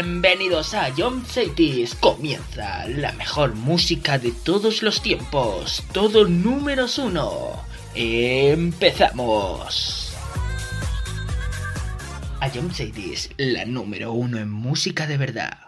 Bienvenidos 0.00 0.74
a 0.74 0.92
John 0.96 1.26
Cities. 1.26 1.96
Comienza 1.96 2.86
la 2.86 3.10
mejor 3.14 3.56
música 3.56 4.16
de 4.16 4.30
todos 4.30 4.80
los 4.80 5.02
tiempos. 5.02 5.82
Todo 5.90 6.24
números 6.24 6.98
uno. 6.98 7.64
Empezamos. 7.96 8.76
A 12.38 12.48
John 12.48 12.72
Cities, 12.72 13.30
la 13.38 13.64
número 13.64 14.12
uno 14.12 14.38
en 14.38 14.48
música 14.48 15.04
de 15.08 15.16
verdad. 15.16 15.67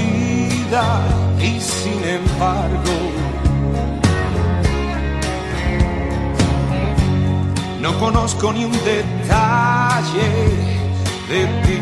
y 0.71 1.59
sin 1.59 2.01
embargo 2.01 2.91
no 7.81 7.99
conozco 7.99 8.53
ni 8.53 8.63
un 8.63 8.71
detalle 8.71 10.29
de 11.27 11.45
ti. 11.63 11.81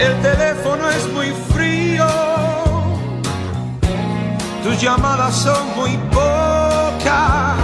El 0.00 0.20
teléfono 0.20 0.90
es 0.90 1.10
muy 1.14 1.32
frío, 1.54 2.06
tus 4.62 4.82
llamadas 4.82 5.34
son 5.34 5.66
muy 5.76 5.96
pocas. 6.12 7.56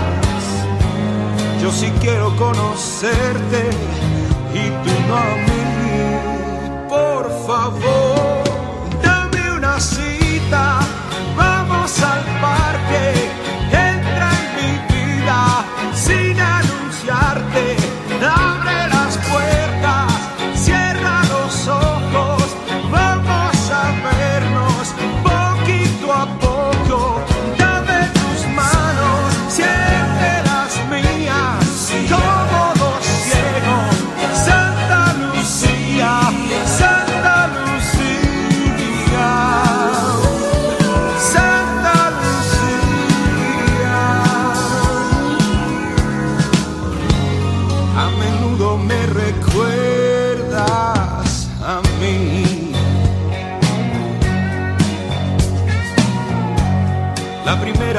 Yo 1.61 1.71
sí 1.71 1.93
quiero 2.01 2.35
conocerte 2.37 3.71
y 4.55 4.71
tú 4.85 4.91
no 5.09 5.17
a 5.19 5.37
mí. 5.37 5.52
Por 5.52 5.52
favor, 7.71 8.12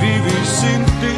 vivir 0.00 0.44
sin 0.44 0.84
ti. 1.00 1.16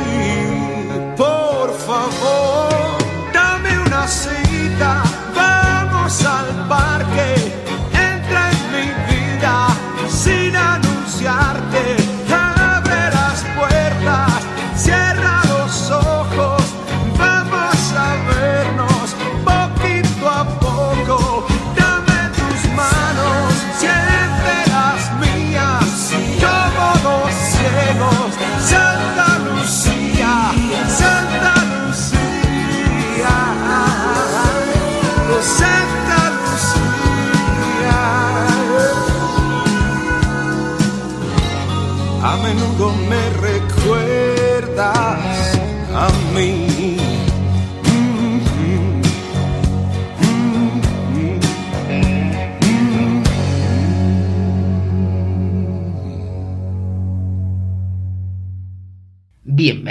Por 1.17 1.73
favor, 1.89 2.99
dame 3.33 3.79
una 3.87 4.07
cita, 4.07 5.03
vamos 5.35 6.25
al 6.25 6.69
parque, 6.69 7.66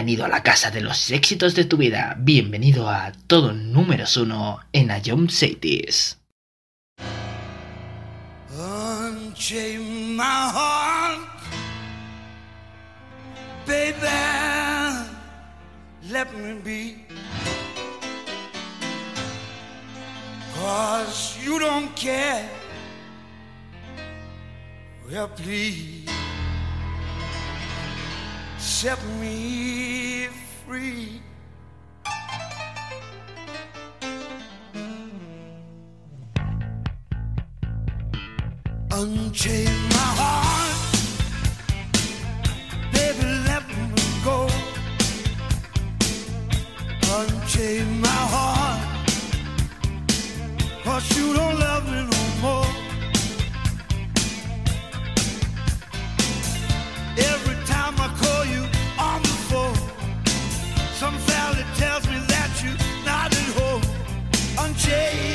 Bienvenido 0.06 0.26
a 0.26 0.30
la 0.30 0.44
casa 0.44 0.70
de 0.70 0.82
los 0.82 1.10
éxitos 1.10 1.56
de 1.56 1.66
tu 1.66 1.78
vida. 1.78 2.16
Bienvenido 2.20 2.92
a 2.92 3.12
todo 3.26 3.54
números 3.54 4.18
uno 4.18 4.60
en 4.72 4.92
Ayom 4.92 5.30
Cities. 5.30 6.20
Let 16.08 16.32
me 16.36 16.54
be. 16.64 17.08
Cause 20.54 21.36
you 21.44 21.58
don't 21.58 21.90
care. 21.96 22.48
Set 28.66 29.00
me 29.22 30.28
free. 30.66 31.22
Unchain 38.92 39.76
my 39.90 40.10
heart, 40.20 40.78
baby, 42.92 43.26
let 43.48 43.64
me 43.70 44.04
go. 44.24 44.48
Unchain 47.20 48.02
my 48.02 48.22
heart, 48.34 48.82
cause 50.84 51.06
you 51.16 51.34
don't 51.36 51.60
love 51.60 51.86
me 51.92 52.02
no 52.14 52.22
more. 52.42 52.72
Every 57.18 57.55
I 57.88 58.08
call 58.18 58.46
you 58.46 58.64
on 58.98 59.22
the 59.22 59.36
phone, 59.48 59.76
some 60.96 61.16
fella 61.20 61.64
tells 61.76 62.08
me 62.08 62.18
that 62.28 62.50
you're 62.64 63.06
not 63.06 63.32
at 63.32 63.50
home. 63.60 63.84
Unchain 64.58 65.35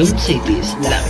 Club 0.00 0.18
Cities, 0.18 0.74
la 0.88 1.09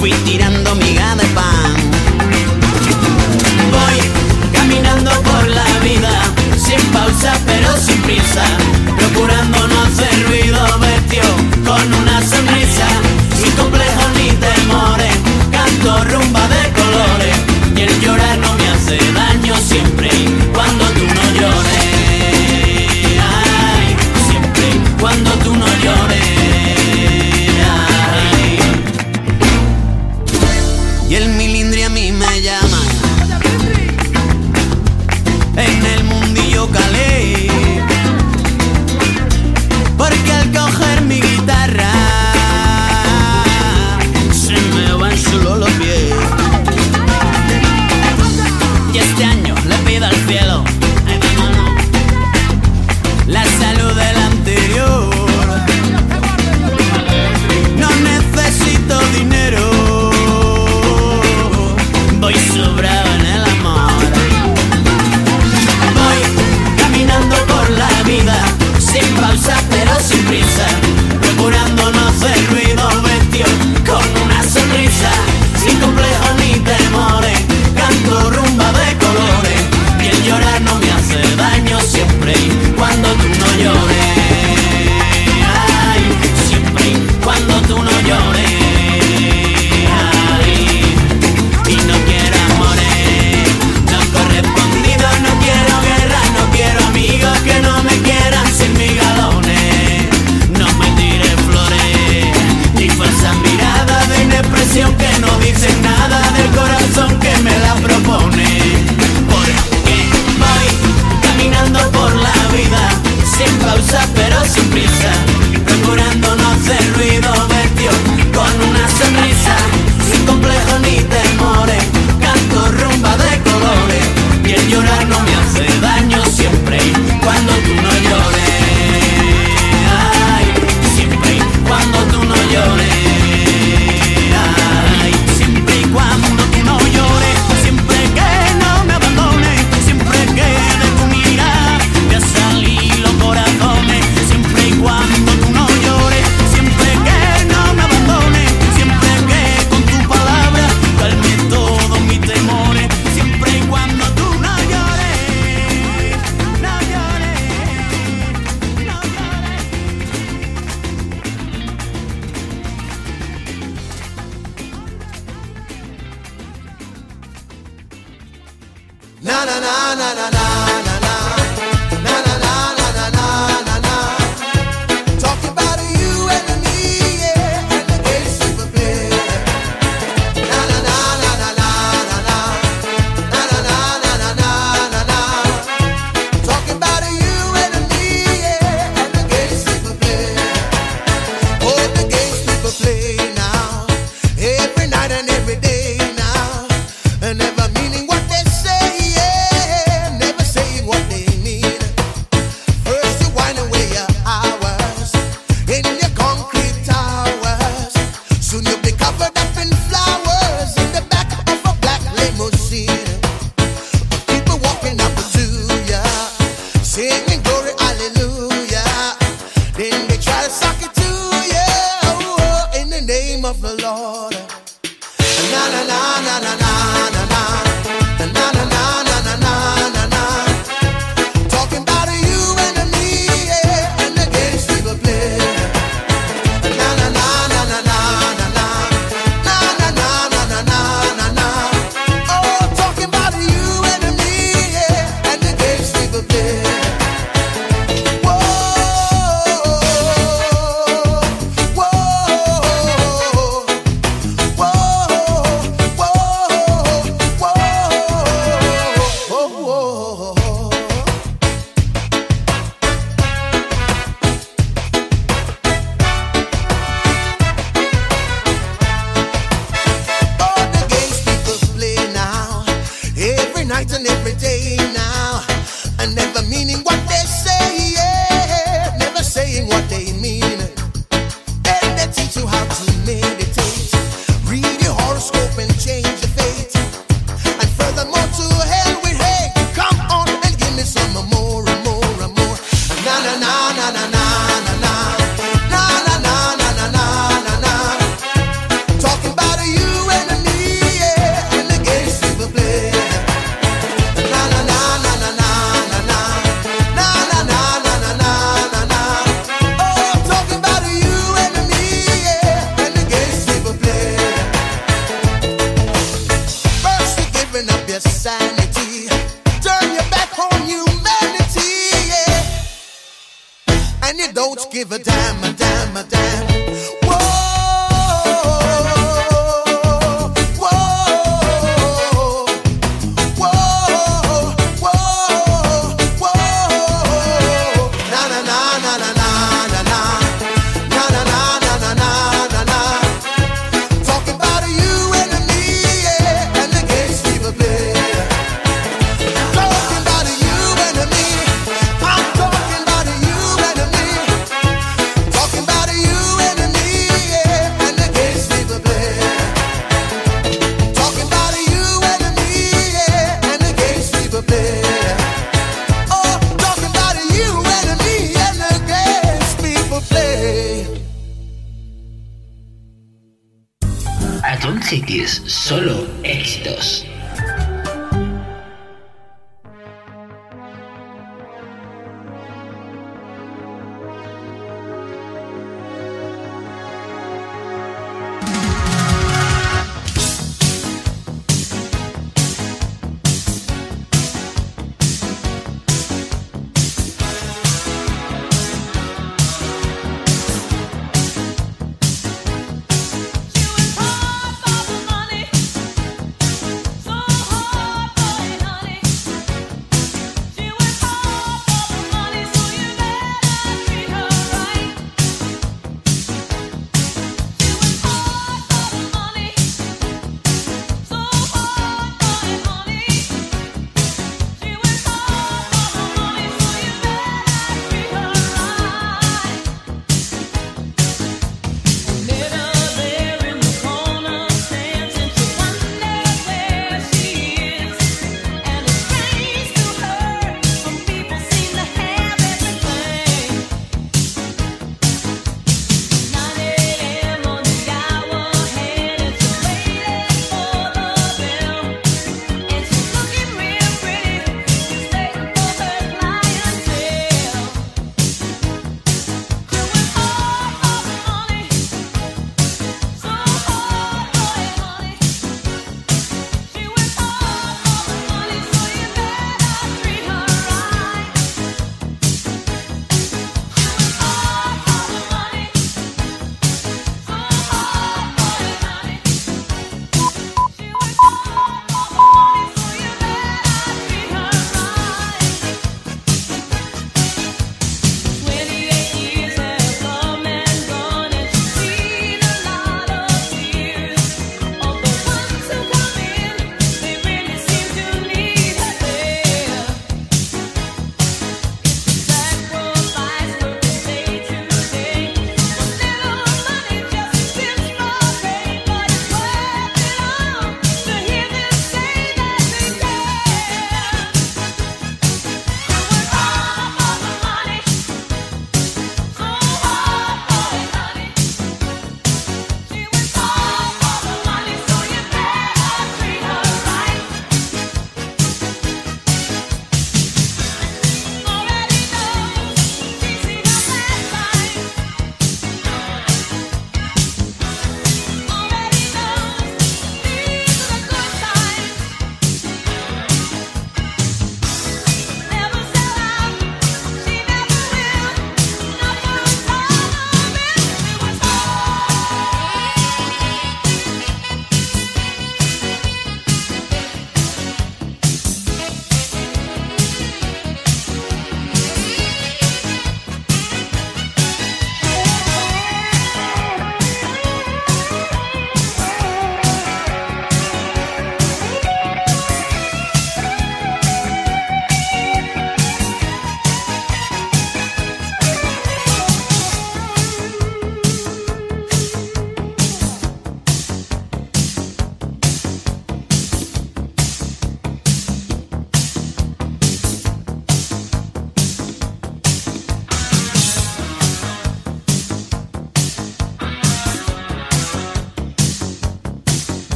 fui 0.00 0.12
tirando 0.24 0.74
miga 0.76 1.14
de 1.14 1.26
pan. 1.26 1.74
Voy 3.70 4.50
caminando 4.50 5.10
por 5.22 5.46
la 5.46 5.64
vida, 5.84 6.10
sin 6.56 6.80
pausa 6.90 7.34
pero 7.46 7.76
sin 7.76 8.00
prisa 8.00 8.79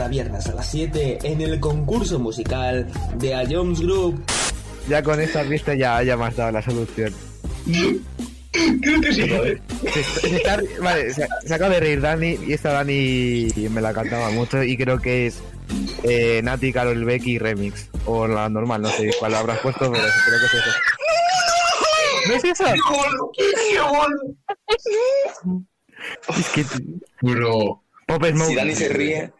cada 0.00 0.08
viernes 0.08 0.46
a 0.46 0.54
las 0.54 0.66
7 0.70 1.18
en 1.24 1.42
el 1.42 1.60
concurso 1.60 2.18
musical 2.18 2.86
de 3.18 3.34
A 3.34 3.44
Jones 3.46 3.80
Group. 3.80 4.24
Ya 4.88 5.02
con 5.02 5.20
esta 5.20 5.42
pista 5.44 5.74
ya, 5.74 6.02
ya 6.02 6.16
me 6.16 6.24
has 6.24 6.36
dado 6.36 6.52
la 6.52 6.62
solución. 6.62 7.12
Creo 8.80 9.00
que 9.02 9.12
sí, 9.12 9.20
¿eh? 9.24 9.60
Se 9.92 10.00
está- 10.00 10.20
se 10.20 10.36
está- 10.36 10.58
vale, 10.82 11.12
se, 11.12 11.28
se 11.46 11.54
acaba 11.54 11.74
de 11.74 11.80
reír 11.80 12.00
Dani 12.00 12.38
y 12.46 12.54
esta 12.54 12.72
Dani 12.72 13.48
me 13.70 13.82
la 13.82 13.92
cantaba 13.92 14.30
mucho 14.30 14.62
y 14.62 14.74
creo 14.78 14.98
que 14.98 15.26
es 15.26 15.42
eh, 16.04 16.40
Nati, 16.42 16.72
Carol 16.72 17.04
Becky 17.04 17.38
remix. 17.38 17.90
O 18.06 18.26
la 18.26 18.48
normal, 18.48 18.80
no 18.80 18.88
sé 18.88 19.10
cuál 19.18 19.34
habrás 19.34 19.58
puesto, 19.58 19.92
pero 19.92 20.02
creo 20.02 20.40
que 20.40 20.46
es 20.46 20.54
eso. 20.54 20.70
¿No 22.26 22.34
es 22.36 22.44
eso? 22.44 22.64
Es 26.38 26.48
que... 26.54 26.64
Bro. 27.20 27.82
Pop 28.06 28.24
Smoke. 28.24 28.48
Si 28.48 28.54
Dani 28.56 28.74
se 28.74 28.88
ríe, 28.88 29.32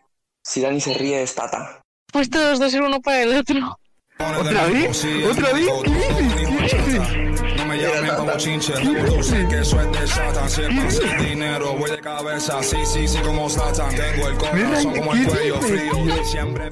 si 0.50 0.60
Dani 0.60 0.80
se 0.80 0.94
ríe 0.94 1.22
es 1.22 1.32
Tata. 1.32 1.80
Pues 2.12 2.28
todos 2.28 2.58
dos 2.58 2.72
ser 2.72 2.82
uno 2.82 3.00
para 3.00 3.22
el 3.22 3.38
otro. 3.38 3.78
¿Otra 4.18 4.66
vez? 4.66 5.06
¿Otra 5.30 5.52
vez? 5.52 5.68
¿Qué 5.84 5.90
dices? 5.92 6.34
¿Qué 6.70 6.82
dices? 6.82 7.56
No 7.56 7.66
me 7.66 7.78
llamen 7.78 8.16
como 8.16 8.36
chinche, 8.36 8.72
dulce 9.06 9.46
que 9.48 9.60
eso 9.60 9.80
es 9.80 9.92
de 9.92 10.06
Satan. 10.08 10.50
Siempre 10.50 10.90
sin 10.90 11.18
dinero, 11.18 11.74
voy 11.74 11.90
de 11.92 12.00
cabeza, 12.00 12.60
sí, 12.64 12.78
sí, 12.84 13.06
sí, 13.06 13.18
como 13.18 13.48
Satan. 13.48 13.94
Tengo 13.94 14.28
el 14.28 14.36
corazón 14.38 14.94
como 14.96 15.14
el 15.14 15.20
¿Qué 15.20 15.30
cuello 15.30 15.54
dices, 15.60 15.70
frío, 15.70 15.92
tío? 15.92 16.24
siempre. 16.24 16.68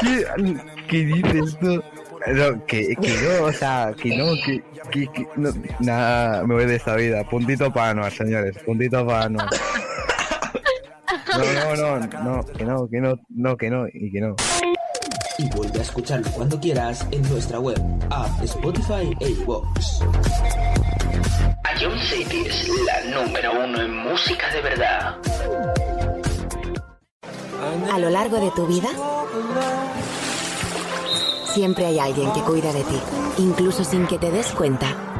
¿Qué, 0.00 0.24
qué 0.88 1.04
dices 1.04 1.58
tú? 1.60 1.82
No, 2.28 2.66
que, 2.66 2.94
que 2.94 3.16
no, 3.22 3.44
o 3.46 3.52
sea, 3.52 3.92
que 4.00 4.16
no, 4.16 4.34
que, 4.44 4.62
que, 4.92 5.06
que 5.12 5.26
no, 5.36 5.50
nada, 5.80 6.44
me 6.46 6.54
voy 6.54 6.66
de 6.66 6.76
esta 6.76 6.94
vida. 6.94 7.24
Puntito 7.24 7.72
para 7.72 7.90
Anuar, 7.90 8.12
señores, 8.12 8.56
puntito 8.64 9.04
para 9.04 9.24
Anuar. 9.24 9.48
No, 11.38 11.76
no, 11.76 11.76
no, 11.76 11.98
no, 11.98 12.44
que 12.44 12.64
no, 12.64 12.88
que 12.88 13.00
no, 13.00 13.14
no, 13.28 13.56
que 13.56 13.70
no, 13.70 13.86
y 13.92 14.10
que 14.10 14.20
no. 14.20 14.34
Y 15.38 15.48
vuelve 15.50 15.78
a 15.78 15.82
escucharlo 15.82 16.28
cuando 16.32 16.58
quieras 16.60 17.06
en 17.12 17.22
nuestra 17.30 17.60
web, 17.60 17.80
app, 18.10 18.42
Spotify 18.42 19.16
e 19.20 19.30
iVoox. 19.30 20.00
Ion 21.80 21.98
City 21.98 22.44
es 22.46 22.68
la 22.84 23.22
número 23.22 23.52
uno 23.64 23.80
en 23.80 23.96
música 23.96 24.52
de 24.52 24.60
verdad. 24.60 25.16
A 27.92 27.98
lo 27.98 28.10
largo 28.10 28.38
de 28.40 28.50
tu 28.50 28.66
vida, 28.66 28.88
siempre 31.44 31.86
hay 31.86 31.98
alguien 31.98 32.32
que 32.32 32.40
cuida 32.40 32.72
de 32.72 32.82
ti, 32.82 33.00
incluso 33.38 33.84
sin 33.84 34.06
que 34.06 34.18
te 34.18 34.30
des 34.30 34.48
cuenta. 34.48 35.19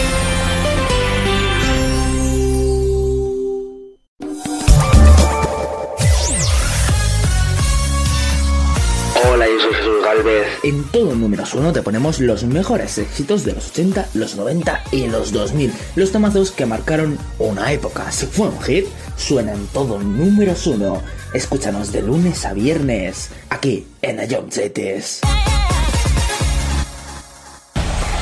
Galvez. 10.13 10.47
En 10.63 10.83
todo 10.91 11.15
números 11.15 11.53
uno 11.53 11.71
te 11.71 11.81
ponemos 11.81 12.19
los 12.19 12.43
mejores 12.43 12.97
éxitos 12.97 13.45
de 13.45 13.53
los 13.53 13.69
80, 13.69 14.09
los 14.13 14.35
90 14.35 14.83
y 14.91 15.07
los 15.07 15.31
2000. 15.31 15.71
Los 15.95 16.11
tomazos 16.11 16.51
que 16.51 16.65
marcaron 16.65 17.17
una 17.39 17.71
época. 17.71 18.11
Si 18.11 18.25
fue 18.25 18.47
un 18.47 18.61
hit, 18.61 18.87
suena 19.15 19.53
en 19.53 19.65
todo 19.67 19.99
números 19.99 20.67
uno. 20.67 21.01
Escúchanos 21.33 21.93
de 21.93 22.01
lunes 22.01 22.45
a 22.45 22.53
viernes, 22.53 23.29
aquí 23.49 23.87
en 24.01 24.29
Ion 24.29 24.51
Cities. 24.51 25.21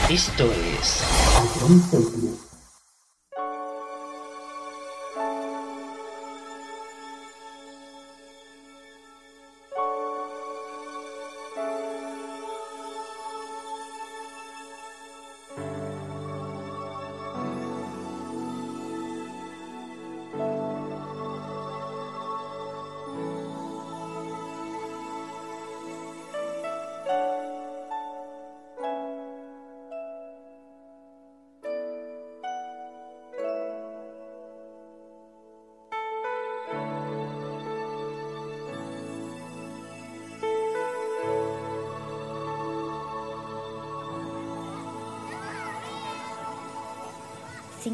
Esto 0.10 0.52
es 0.80 2.49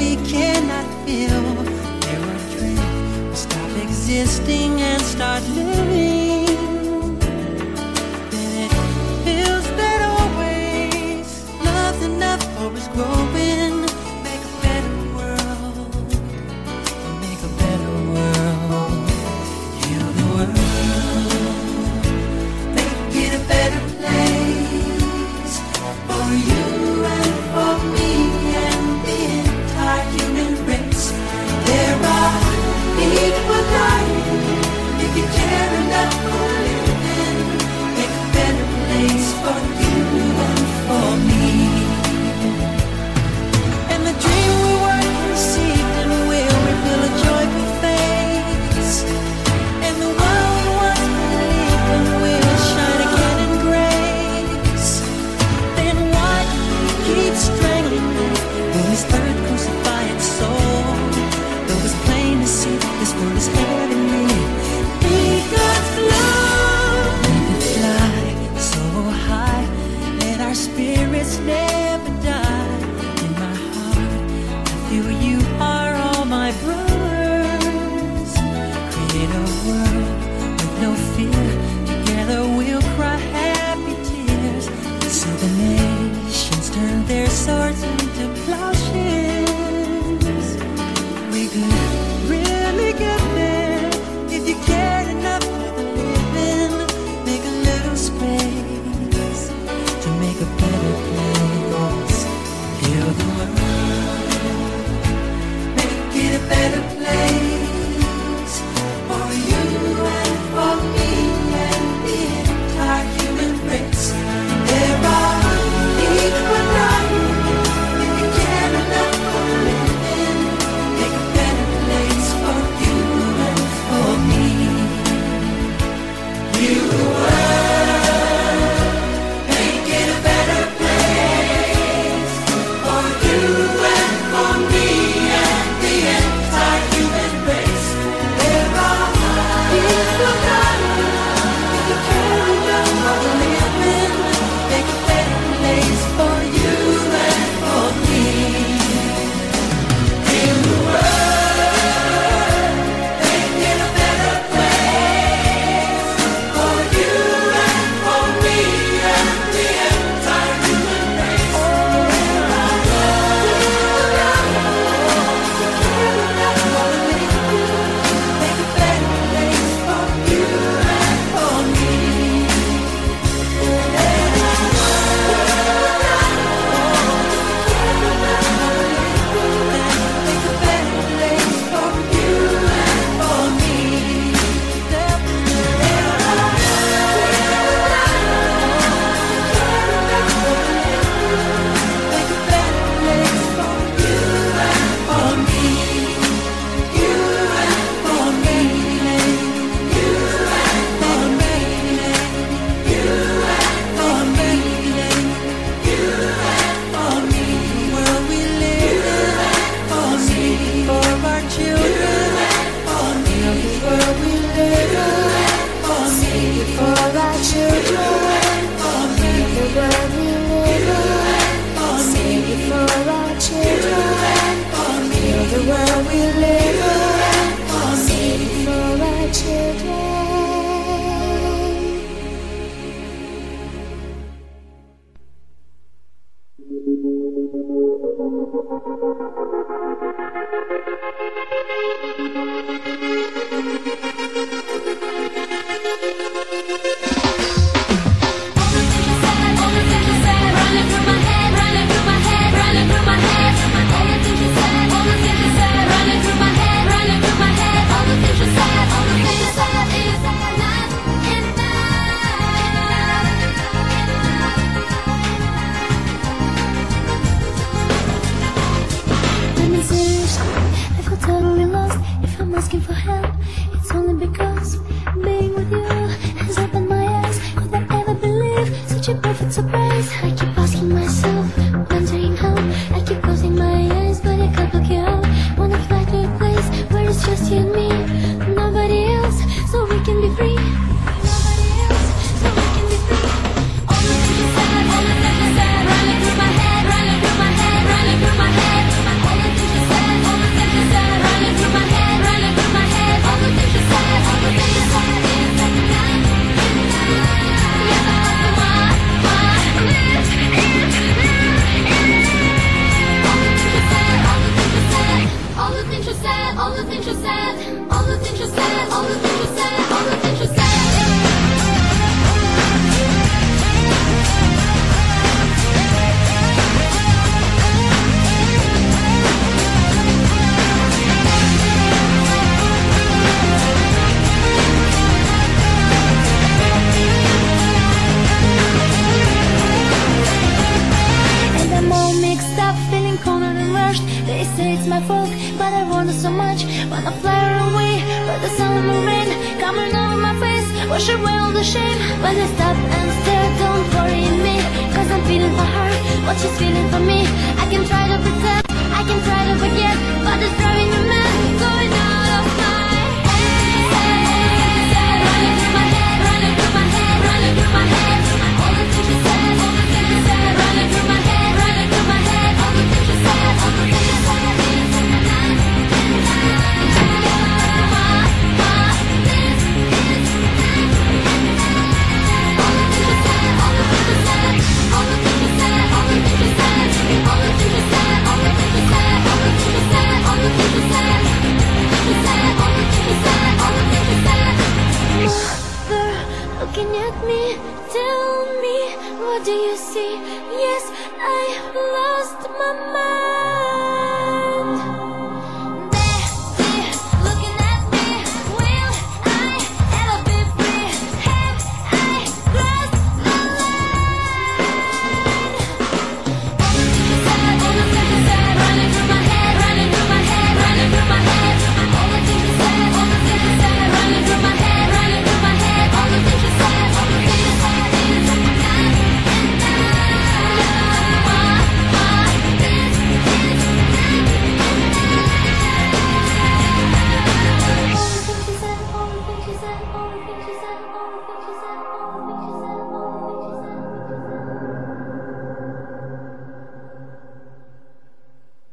we 0.00 0.16
cannot 0.32 0.86
feel. 1.04 1.42
There 2.04 2.22
are 2.32 2.42
dreams 2.54 3.38
stop 3.38 3.70
existing 3.84 4.80
and 4.80 5.02
start 5.02 5.42
living. 5.48 6.09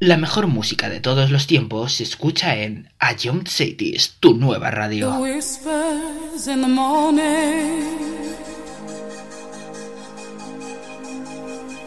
La 0.08 0.16
mejor 0.16 0.48
música 0.48 0.88
de 0.90 1.02
todos 1.02 1.32
los 1.32 1.48
tiempos 1.48 1.96
se 1.96 2.04
escucha 2.04 2.56
en 2.56 2.90
A 2.98 3.14
Young 3.14 3.46
Cities, 3.46 4.16
tu 4.22 4.36
nueva 4.36 4.72
radio. 4.72 5.10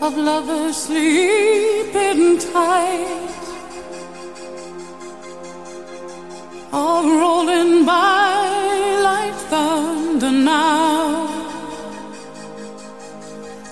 of 0.02 0.16
lovers 0.18 0.76
sleeping 0.76 2.38
tight, 2.38 3.30
all 6.72 7.08
rolling 7.08 7.86
by 7.86 9.00
like 9.02 9.34
thunder 9.48 10.30
now. 10.30 11.26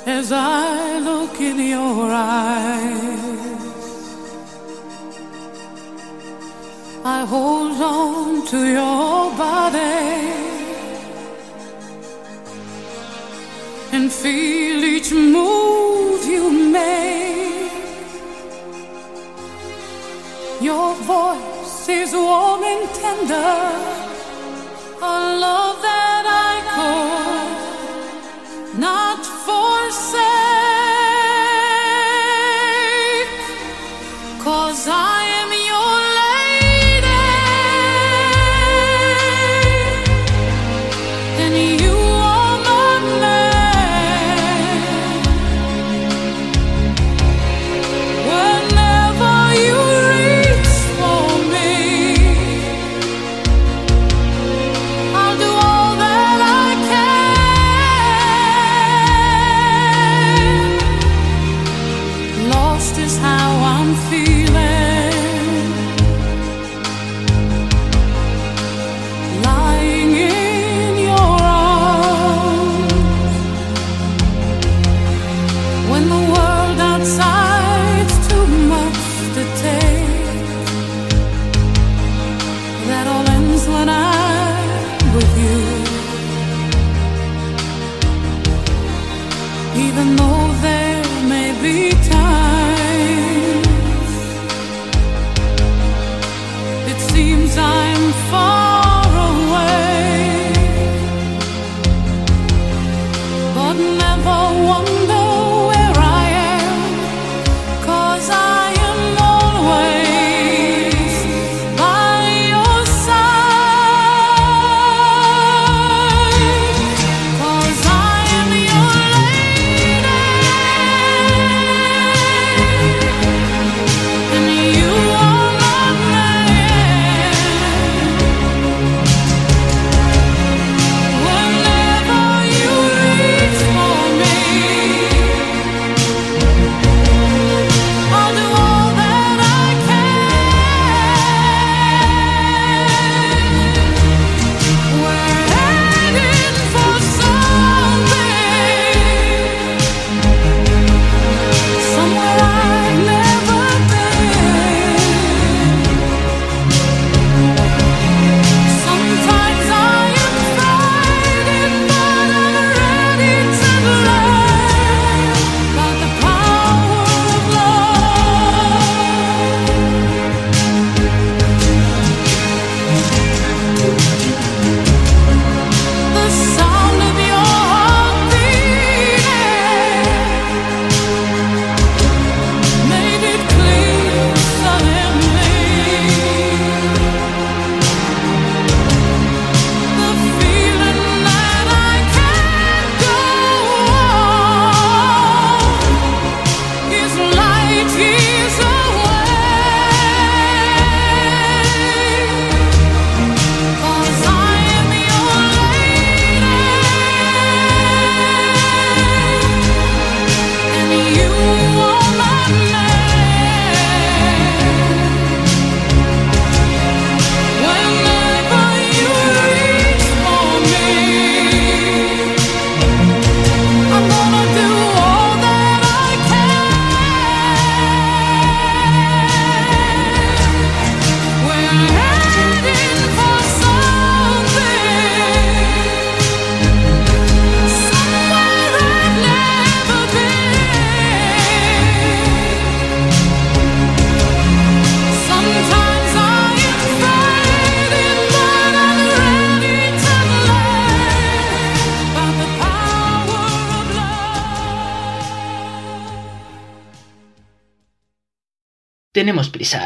As 0.06 0.32
I 0.32 1.00
look 1.00 1.38
in 1.38 1.58
your 1.68 2.10
eyes. 2.10 3.47
I 7.10 7.24
hold 7.24 7.80
on 7.80 8.46
to 8.48 8.58
your 8.78 9.32
body 9.44 10.04
and 13.94 14.12
feel 14.12 14.84
each 14.84 15.10
move 15.10 16.22
you 16.34 16.44
make. 16.78 17.72
Your 20.60 20.88
voice 21.14 21.88
is 21.88 22.12
warm 22.12 22.62
and 22.74 22.84
tender, 23.02 23.54
a 25.12 25.14
love 25.46 25.76
that 25.88 26.24
I 26.50 26.54
could 26.74 28.80
not. 28.80 29.07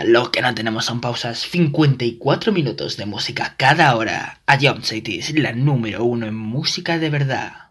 lo 0.04 0.30
que 0.30 0.42
no 0.42 0.54
tenemos 0.54 0.84
son 0.84 1.00
pausas. 1.00 1.38
54 1.40 2.52
minutos 2.52 2.96
de 2.96 3.06
música 3.06 3.54
cada 3.56 3.96
hora. 3.96 4.40
A 4.46 4.58
Jump 4.58 4.84
City 4.84 5.18
es 5.18 5.36
la 5.36 5.52
número 5.52 6.04
uno 6.04 6.26
en 6.26 6.36
música 6.36 6.98
de 6.98 7.10
verdad. 7.10 7.61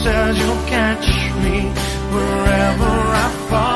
Says 0.00 0.38
you'll 0.38 0.66
catch 0.66 1.06
me 1.42 1.70
wherever 2.12 2.92
I 3.24 3.46
fall. 3.48 3.75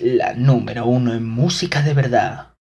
La 0.00 0.34
número 0.34 0.86
uno 0.86 1.14
en 1.14 1.28
música 1.28 1.82
de 1.82 1.94
verdad. 1.94 2.51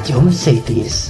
Es 0.00 0.10
A 0.10 0.14
John 0.14 0.32
Cities. 0.32 1.09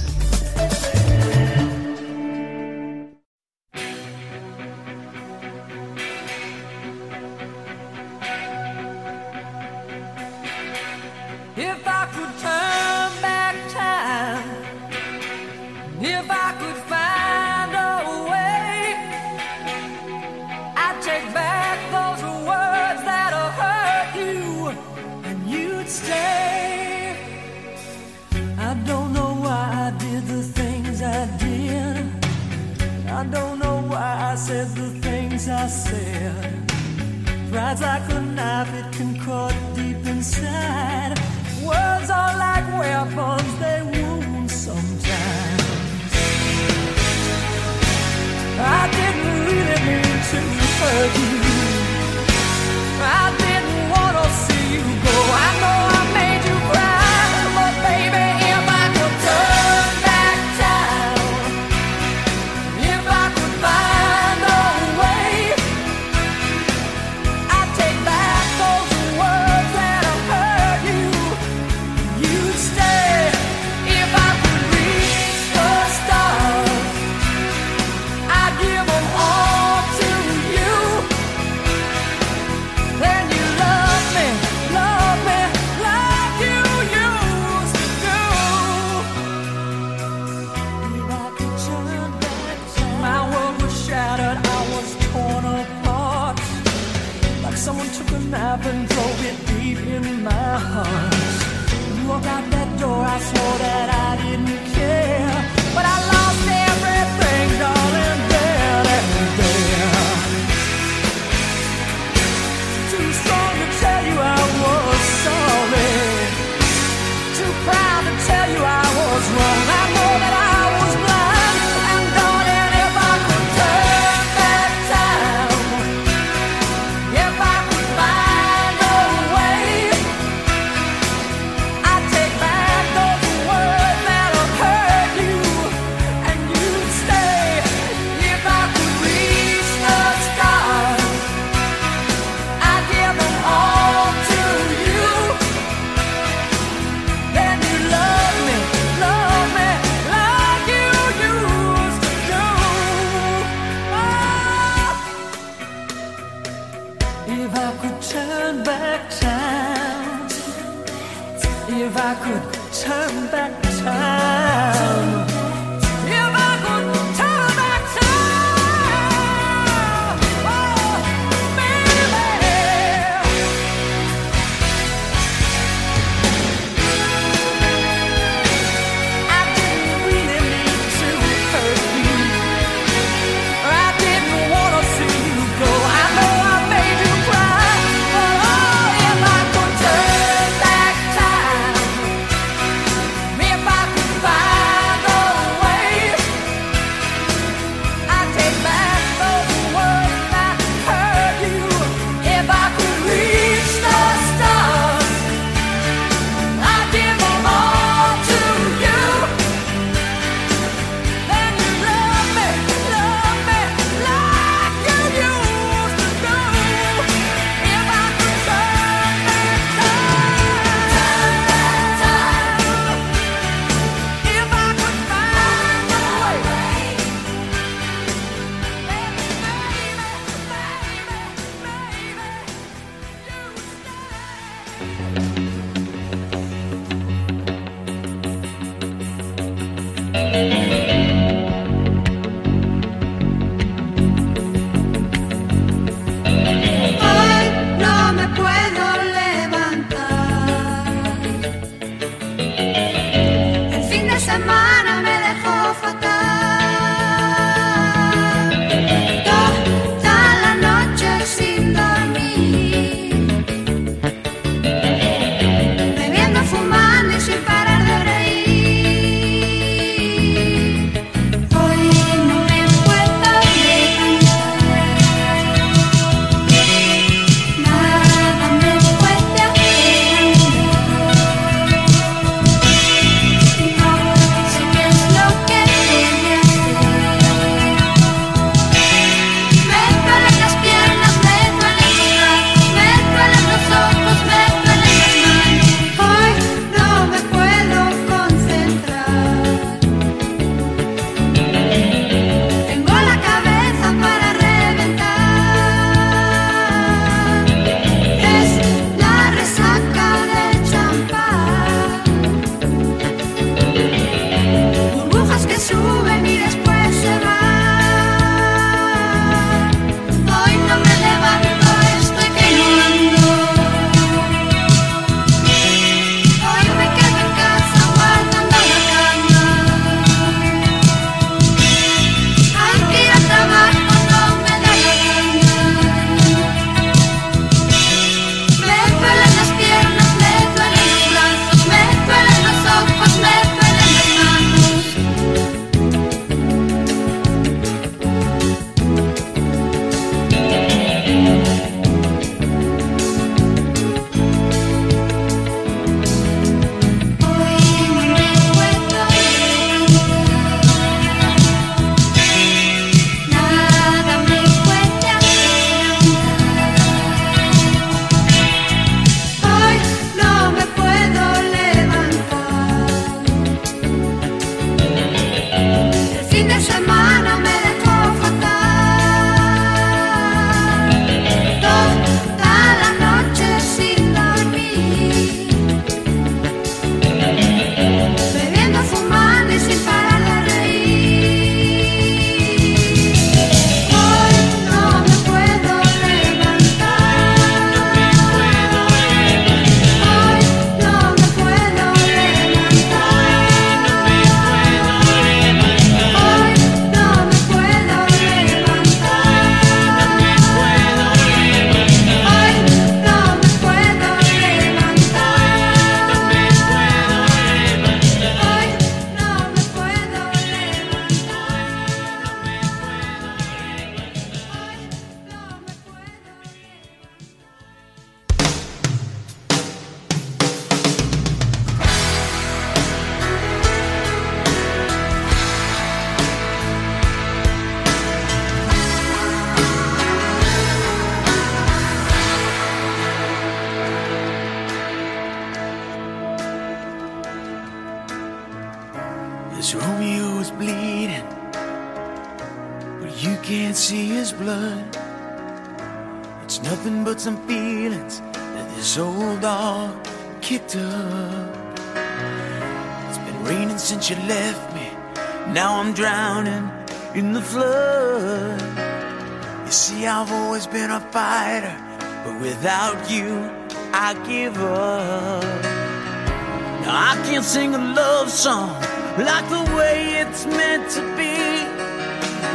sing 477.51 477.75
a 477.75 477.77
love 477.77 478.29
song 478.29 478.69
like 479.17 479.45
the 479.49 479.75
way 479.75 480.21
it's 480.21 480.45
meant 480.45 480.89
to 480.89 481.01
be. 481.17 481.35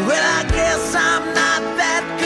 Well, 0.06 0.26
I 0.38 0.42
guess 0.48 0.94
I'm 0.94 1.26
not 1.34 1.62
that 1.76 2.16
good. 2.18 2.25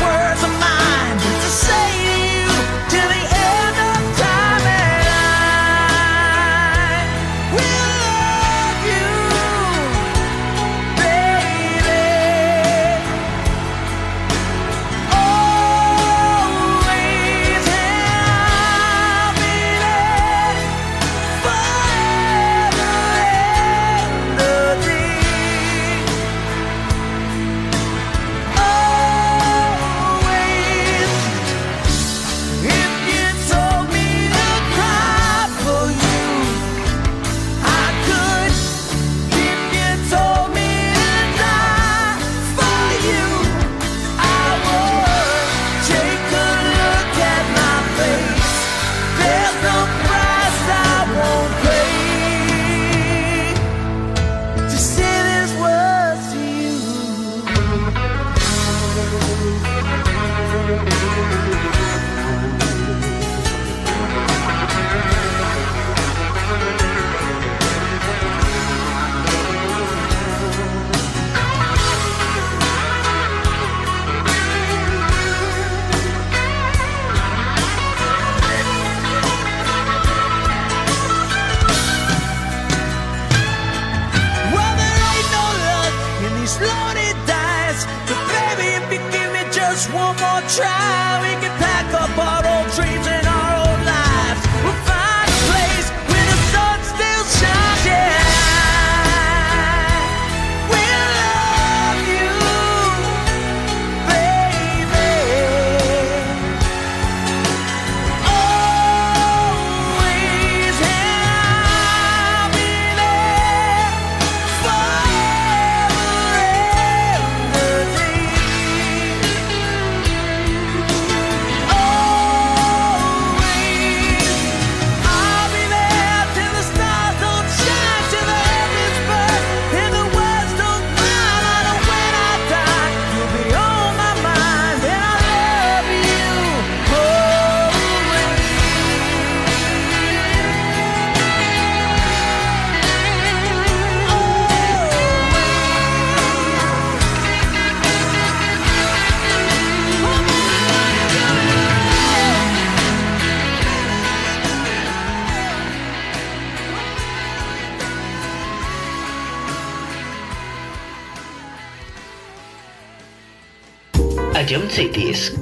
words 0.00 0.42
of 0.42 0.50
mine 0.60 1.18
to 1.18 1.50
say. 1.50 2.03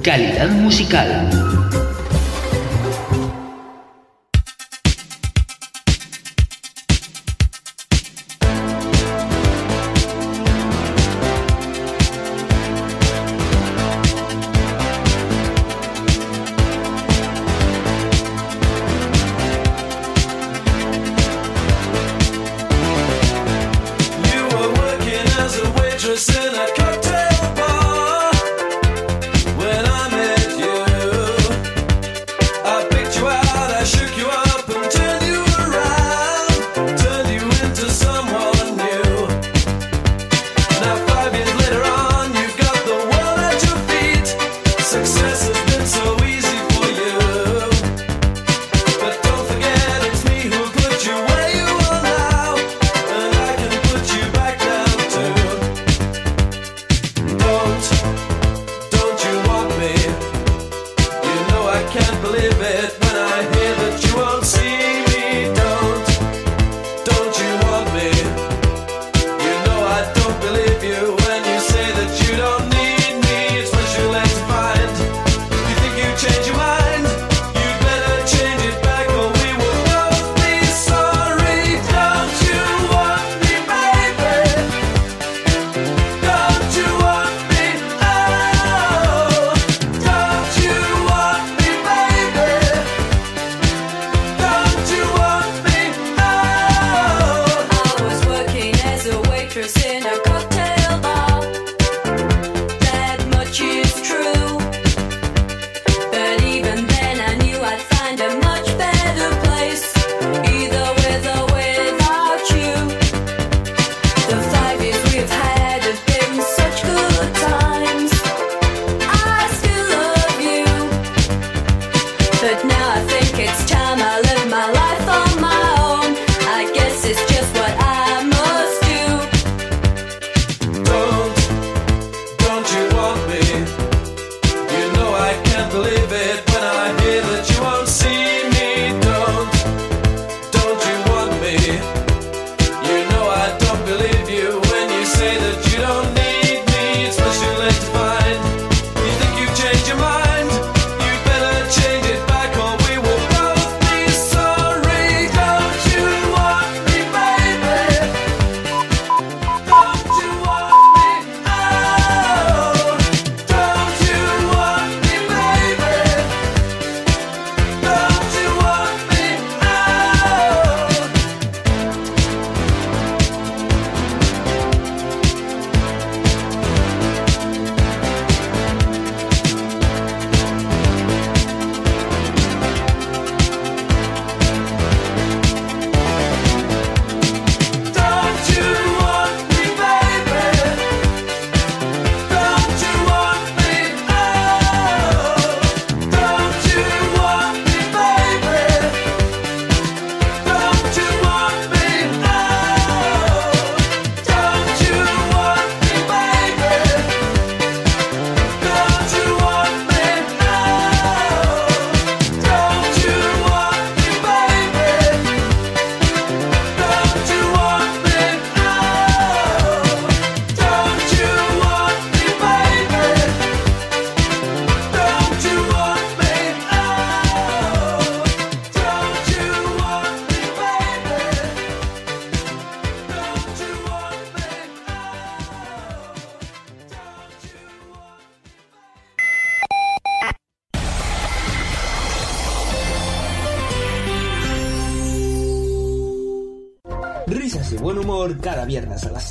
Calidad 0.03 0.49
musical. 0.51 1.52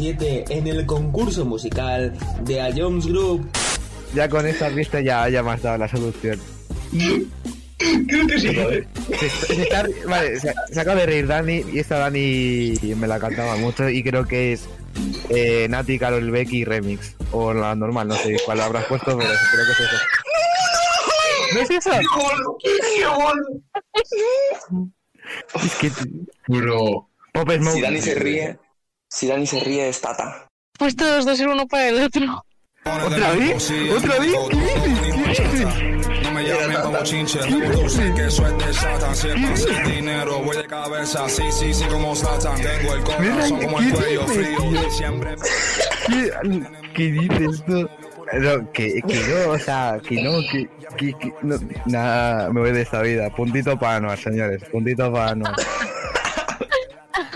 2007 0.03 0.45
en 0.51 0.67
el 0.67 0.85
concurso 0.85 1.45
musical 1.45 2.13
de 2.45 2.61
A 2.61 2.73
Jones 2.75 3.07
Group. 3.07 3.49
Ya 4.15 4.29
con 4.29 4.47
esta 4.47 4.69
pista 4.71 5.01
ya, 5.01 5.29
ya 5.29 5.43
me 5.43 5.53
has 5.53 5.63
dado 5.63 5.79
la 5.79 5.89
solución. 5.89 6.39
Creo 8.09 8.27
que 8.27 8.39
sí, 8.39 8.55
joder. 8.55 8.87
Se, 9.19 9.29
se 9.29 9.63
está, 9.63 9.87
vale, 10.07 10.39
se, 10.41 10.53
se, 10.71 10.81
acaba 10.81 11.01
de 11.01 11.07
reír 11.07 11.27
Dani 11.27 11.65
y 11.73 11.79
esta 11.79 11.99
Dani 11.99 12.75
me 12.97 13.07
la 13.07 13.19
cantaba 13.19 13.57
mucho 13.57 13.89
y 13.89 14.03
creo 14.03 14.25
que 14.27 14.53
es 14.53 14.69
eh, 15.31 15.67
Nati, 15.69 15.99
Carol 15.99 16.31
Becky 16.31 16.65
Remix. 16.65 17.17
O 17.31 17.55
la 17.55 17.75
normal, 17.75 18.09
no 18.09 18.15
sé 18.17 18.37
cuál 18.45 18.61
habrás 18.61 18.85
puesto, 18.87 19.17
pero 19.17 19.31
creo 19.53 19.67
que 19.67 19.73
es 19.73 19.81
eso. 19.81 19.97
¿No 21.55 21.61
es 21.61 21.71
eso? 21.71 21.91
Es 25.65 25.75
que... 25.77 25.91
Bro. 26.49 27.09
Pop 27.33 27.51
Smoke. 27.51 27.75
Si 27.75 27.81
Dani 27.81 28.01
se 28.01 28.15
ríe 28.15 28.59
si 29.23 29.29
Dani 29.29 29.47
se 29.47 29.61
ríe 29.61 29.89
es 29.89 30.01
Tata. 30.01 30.49
Pues 30.77 30.97
todos 30.97 31.25
dos 31.25 31.39
ser 31.39 31.47
uno 31.47 31.69
para 31.69 31.91
el 31.91 32.03
otro. 32.03 32.45
¿Otra 32.85 33.31
vez? 33.35 33.73
¿Otra 33.97 34.19
vez? 34.19 34.35
¿Qué 34.51 34.57
dices? 34.57 35.39
¿Qué 35.39 35.49
dices? 35.49 36.23
No 36.25 36.33
me 36.33 36.43
llamen 36.43 36.83
como 36.83 37.03
chinche, 37.05 37.39
tú 37.39 37.89
sé 37.89 38.13
que 38.17 38.23
de 38.23 38.31
Satan. 38.33 39.15
Si 39.15 39.29
es 39.29 39.67
para 39.67 39.83
el 39.85 39.93
dinero, 39.93 40.41
voy 40.41 40.57
de 40.57 40.67
cabeza. 40.67 41.29
Sí, 41.29 41.45
sí, 41.53 41.73
sí, 41.73 41.85
como 41.85 42.17
Satan. 42.17 42.61
Tengo 42.61 42.95
el 42.95 43.05
corazón 43.05 43.63
como 43.63 43.79
el 43.79 43.93
cuello 43.93 44.27
frío. 44.27 44.91
Siempre. 44.91 45.37
¿Qué, 46.09 46.33
qué 46.93 47.05
dices 47.13 47.65
tú? 47.65 47.89
No, 48.33 48.73
que, 48.73 49.03
que 49.03 49.21
no, 49.29 49.53
o 49.53 49.59
sea, 49.61 50.01
que 50.05 50.21
no, 50.21 50.41
que, 50.51 50.69
que, 50.97 51.13
que 51.17 51.33
no, 51.43 51.61
nada, 51.87 52.51
me 52.51 52.61
voy 52.61 52.73
de 52.73 52.83
esta 52.83 53.03
vida. 53.03 53.31
Puntito 53.31 53.79
para 53.79 53.99
Anuar, 53.99 54.19
señores, 54.19 54.65
puntito 54.65 55.13
para 55.13 55.31
Anuar. 55.31 55.55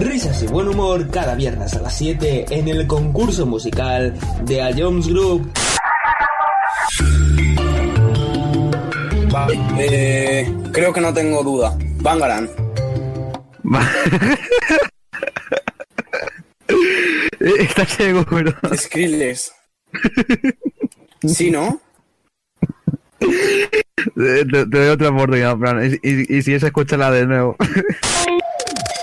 Risas 0.00 0.42
y 0.42 0.46
buen 0.46 0.68
humor 0.68 1.08
cada 1.10 1.34
viernes 1.34 1.74
a 1.74 1.80
las 1.80 1.96
7 1.96 2.46
en 2.50 2.68
el 2.68 2.86
concurso 2.86 3.46
musical 3.46 4.14
de 4.44 4.62
A 4.62 4.70
Jones 4.76 5.08
Group. 5.08 5.50
Eh, 9.78 10.52
creo 10.72 10.92
que 10.92 11.00
no 11.00 11.12
tengo 11.12 11.42
duda. 11.42 11.76
Bangaran. 12.00 12.48
¿Estás 17.40 17.88
seguro? 17.90 18.52
Skrillex. 18.76 19.52
¿Sí, 21.26 21.50
no? 21.50 21.80
Te, 23.18 23.26
te- 24.44 24.44
te 24.44 24.64
doy 24.66 24.88
otra 24.88 25.08
oportunidad, 25.10 25.56
Fran. 25.58 25.84
Y, 25.84 26.08
y- 26.08 26.36
y 26.38 26.42
si 26.42 26.54
es, 26.54 26.62
escúchala 26.62 27.10
de 27.10 27.26
nuevo. 27.26 27.56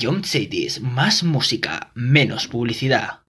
Jump 0.00 0.24
CDs, 0.24 0.80
más 0.80 1.22
música, 1.22 1.90
menos 1.94 2.46
publicidad. 2.46 3.27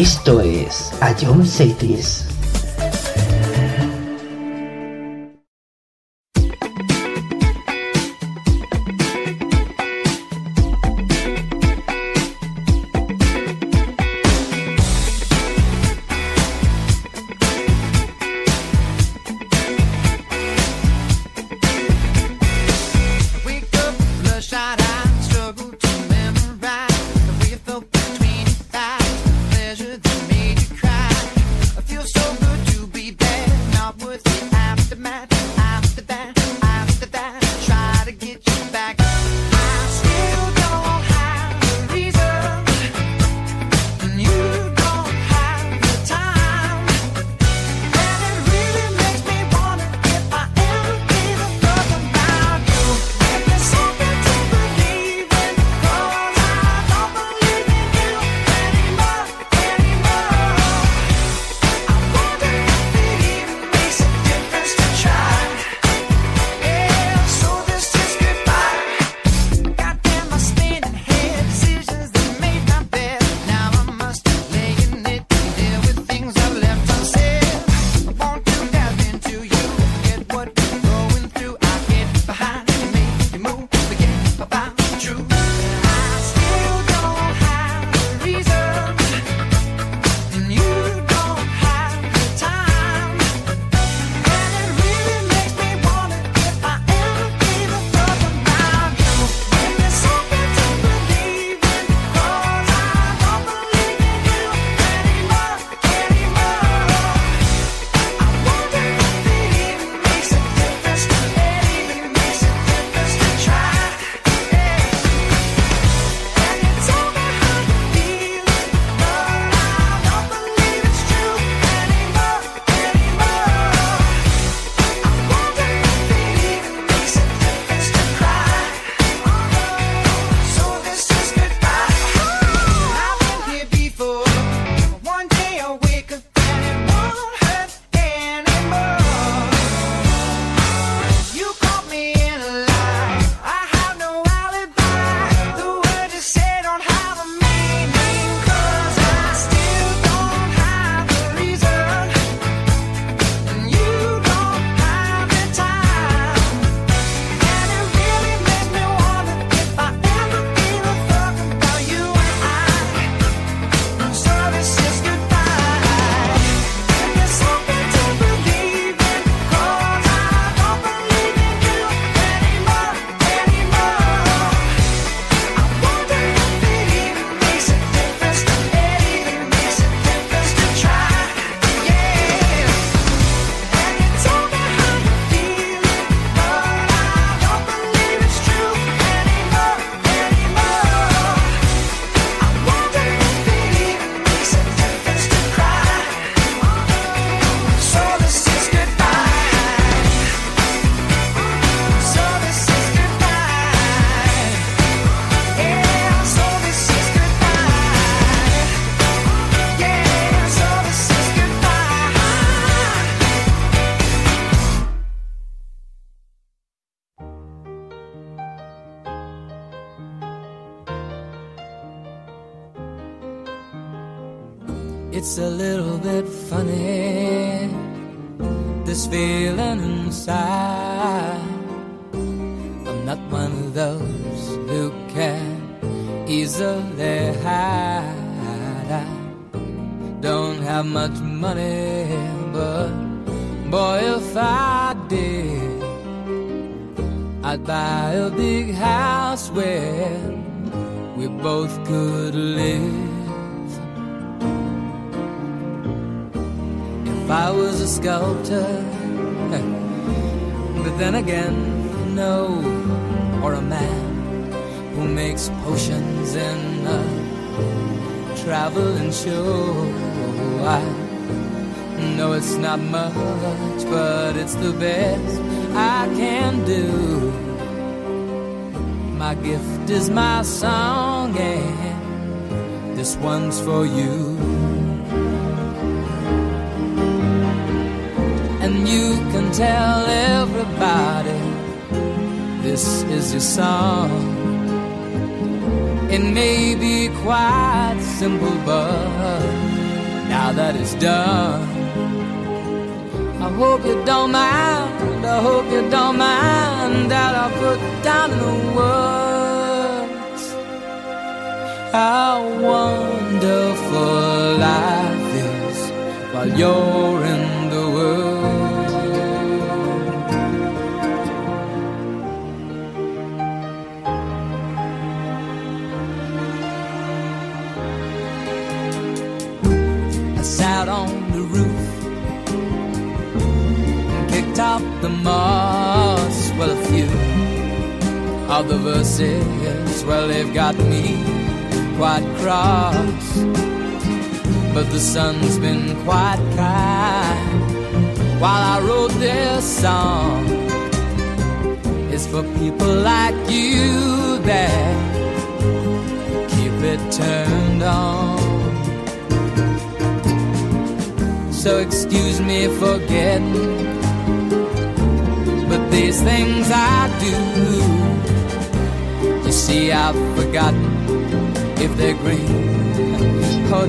Esto 0.00 0.40
es 0.40 0.94
A 1.02 1.14
John 1.14 1.44
Cities. 1.44 2.29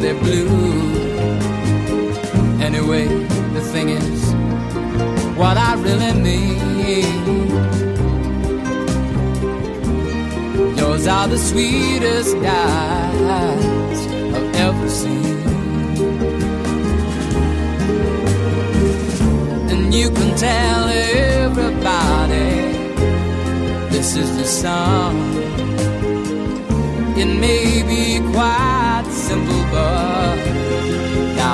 they're 0.01 0.15
blue. 0.15 0.47
Anyway, 2.59 3.05
the 3.53 3.61
thing 3.61 3.89
is, 3.89 4.33
what 5.37 5.57
I 5.57 5.75
really 5.75 6.13
mean. 6.13 7.47
Yours 10.75 11.05
are 11.07 11.27
the 11.27 11.37
sweetest 11.37 12.35
eyes 12.37 13.99
I've 14.35 14.55
ever 14.55 14.89
seen. 14.89 15.39
And 19.71 19.93
you 19.93 20.09
can 20.09 20.35
tell 20.35 20.87
everybody 21.37 22.49
this 23.89 24.15
is 24.15 24.35
the 24.37 24.45
song. 24.45 25.15
It 27.15 27.27
may 27.39 27.83
be 27.83 28.19
quiet 28.31 28.80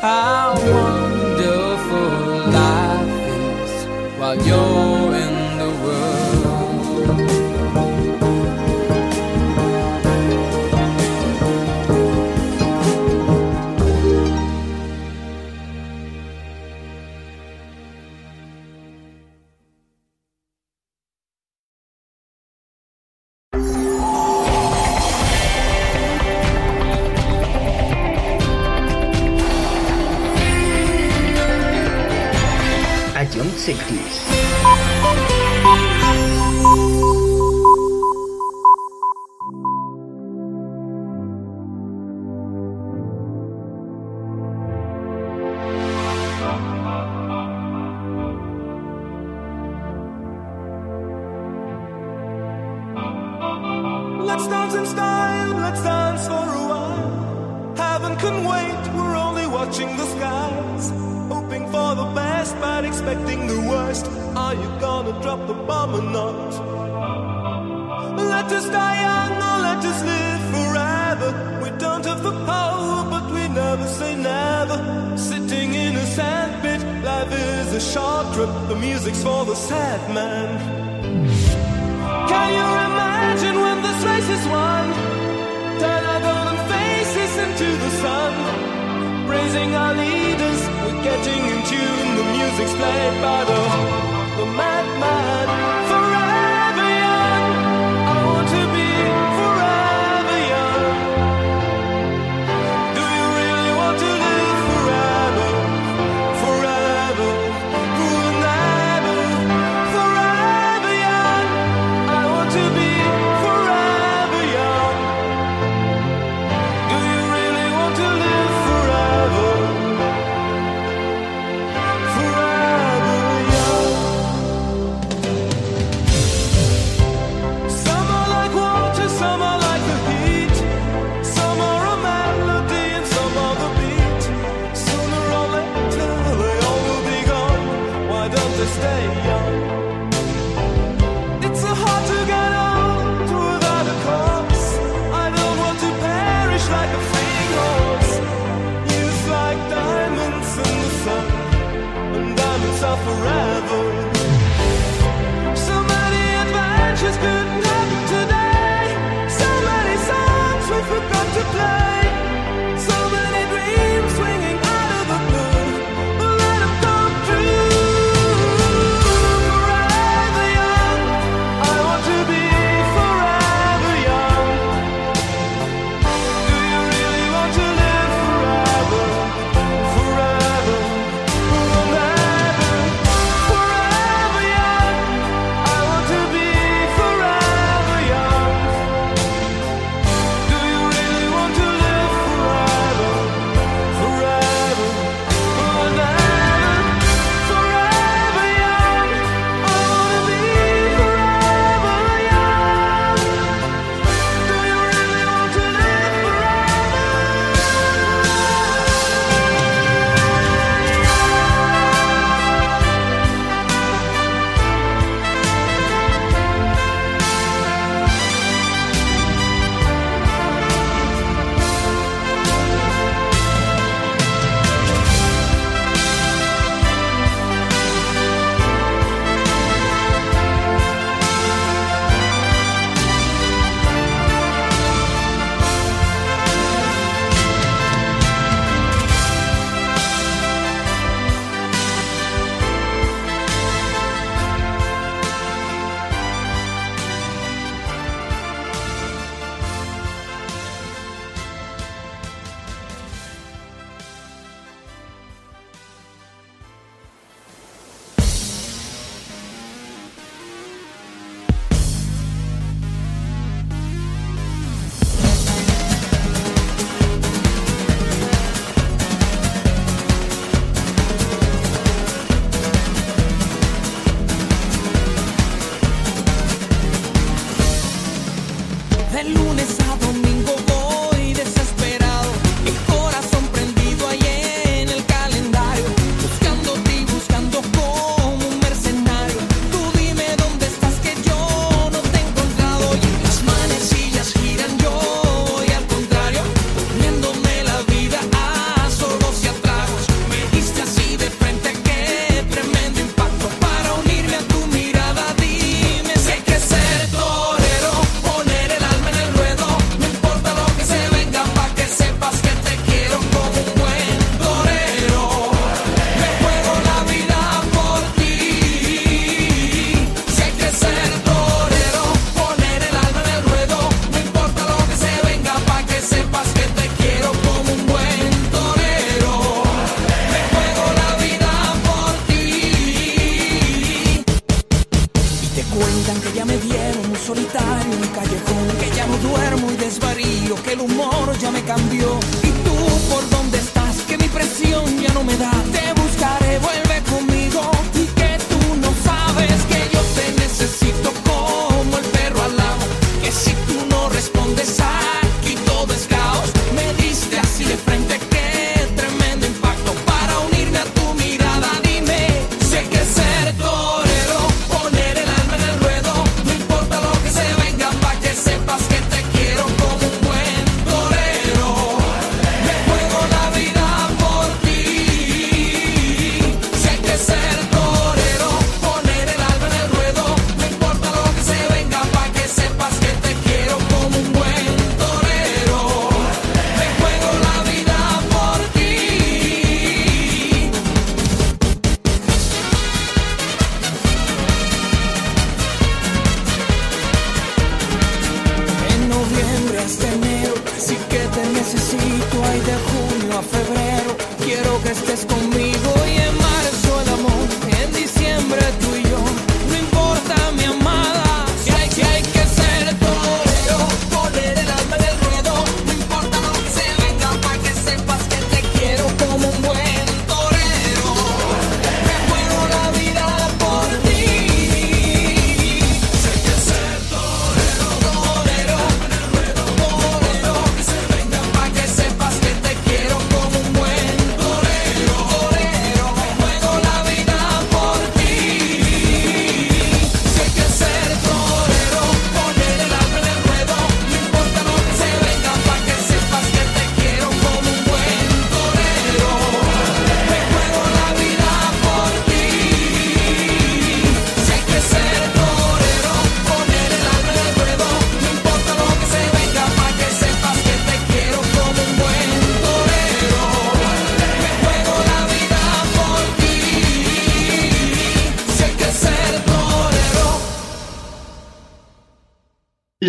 how 0.00 0.54
wonderful 0.54 1.98
life 2.50 3.28
is 3.60 3.84
while 4.18 4.36
you're 4.46 4.99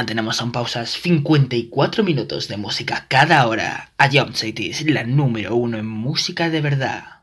Mantenemos 0.00 0.40
en 0.40 0.50
pausas 0.50 0.88
54 0.92 2.02
minutos 2.02 2.48
de 2.48 2.56
música 2.56 3.04
cada 3.06 3.46
hora. 3.46 3.92
A 3.98 4.08
Jump 4.08 4.34
City 4.34 4.70
es 4.70 4.82
la 4.88 5.04
número 5.04 5.56
uno 5.56 5.76
en 5.76 5.86
música 5.86 6.48
de 6.48 6.62
verdad. 6.62 7.19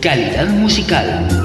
Calidad 0.00 0.48
musical. 0.48 1.37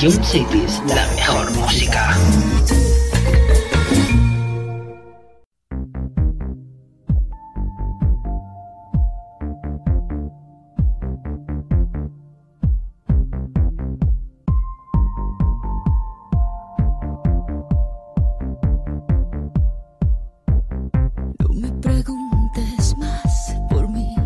Cities, 0.00 0.80
la 0.88 1.06
mejor 1.14 1.50
música. 1.52 2.16
No 21.40 21.52
me 21.52 21.70
preguntes 21.72 22.96
más 22.96 23.54
por 23.68 23.86
mí, 23.90 24.16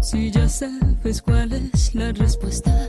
si 0.00 0.30
ya 0.30 0.48
sabes 0.48 1.20
cuál 1.20 1.52
es 1.52 1.94
la 1.94 2.12
respuesta 2.12 2.88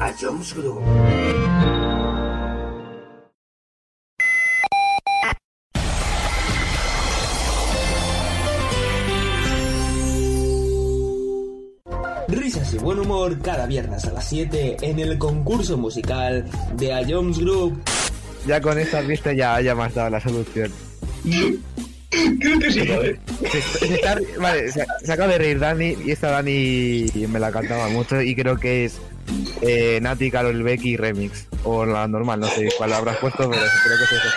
A 0.00 0.12
Jones 0.12 0.52
Group. 0.54 0.82
Risas 12.28 12.74
y 12.74 12.78
buen 12.78 12.98
humor 12.98 13.38
cada 13.40 13.66
viernes 13.66 14.04
a 14.04 14.12
las 14.12 14.28
7 14.28 14.76
en 14.82 14.98
el 14.98 15.16
concurso 15.18 15.76
musical 15.78 16.44
de 16.76 16.92
A 16.92 17.02
Jones 17.08 17.38
Group. 17.38 17.80
Ya 18.46 18.60
con 18.60 18.78
esta 18.78 19.00
vista 19.00 19.32
ya, 19.32 19.60
ya 19.60 19.74
me 19.74 19.84
has 19.84 19.94
dado 19.94 20.10
la 20.10 20.20
solución. 20.20 20.70
Creo 22.10 22.58
que 22.58 22.70
sí, 22.70 22.80
¿vale? 22.86 23.18
Se, 23.50 23.60
se 23.62 23.94
está- 23.94 24.18
vale, 24.38 24.70
se, 24.70 24.84
se 25.04 25.12
acaba 25.12 25.32
de 25.32 25.38
reír 25.38 25.58
Dani 25.58 25.96
y 26.04 26.10
esta 26.10 26.30
Dani 26.30 27.06
me 27.28 27.38
la 27.38 27.50
cantaba 27.50 27.88
mucho 27.88 28.20
y 28.20 28.34
creo 28.34 28.58
que 28.58 28.84
es 28.84 28.98
eh, 29.62 29.98
Nati, 30.00 30.30
Carol 30.30 30.62
Becky 30.62 30.96
Remix. 30.96 31.46
O 31.64 31.84
la 31.84 32.06
normal, 32.08 32.40
no 32.40 32.48
sé 32.48 32.68
cuál 32.76 32.92
habrás 32.92 33.18
puesto, 33.18 33.50
pero 33.50 33.62
creo 33.84 33.98
que 33.98 34.04
es 34.04 34.12
eso. 34.12 34.28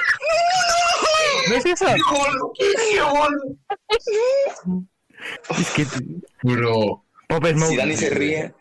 ¿No 1.49 1.55
es 1.55 1.65
eso? 1.65 1.87
Es 5.57 5.69
que. 5.71 5.85
Bro. 6.43 7.05
Pop 7.27 7.45
Smoke. 7.45 7.69
Si 7.69 7.77
Dani 7.77 7.95
se 7.95 8.09
ríe, 8.09 8.53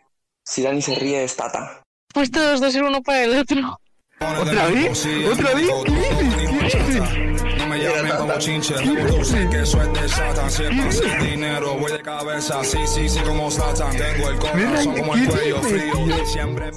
si 0.43 0.61
Dani 0.61 0.81
se 0.81 0.95
ríe, 0.95 1.23
es 1.23 1.35
Tata. 1.35 1.81
Pues 2.13 2.31
todos 2.31 2.59
dos 2.59 2.73
ser 2.73 2.83
uno 2.83 3.01
para 3.01 3.23
el 3.23 3.37
otro. 3.37 3.79
¿Otra 4.19 4.67
vez? 4.67 5.07
¿Otra 5.31 5.53
vez? 5.53 5.69
¿Qué 5.85 5.91
dices? 5.91 6.75
¿Qué 6.75 6.83
dices? 6.83 7.30
también 7.93 8.17
como 8.17 8.37
chinche. 8.37 8.75
Sé 9.23 9.49
que 9.49 9.65
soy 9.65 9.87
de 9.89 10.09
Satan, 10.09 10.49
siempre 10.49 10.91
sin 10.91 11.19
dinero, 11.19 11.77
voy 11.77 11.91
de 11.91 12.01
cabeza. 12.01 12.63
Sí, 12.63 12.79
sí, 12.85 13.09
sí, 13.09 13.19
como 13.21 13.49
Satan. 13.51 13.91
Tengo 13.91 14.29
el 14.29 14.39
corazón 14.39 14.97
como 14.97 15.15
el 15.15 15.27
cuello 15.27 15.61
frío. 15.61 16.25
Siempre. 16.25 16.71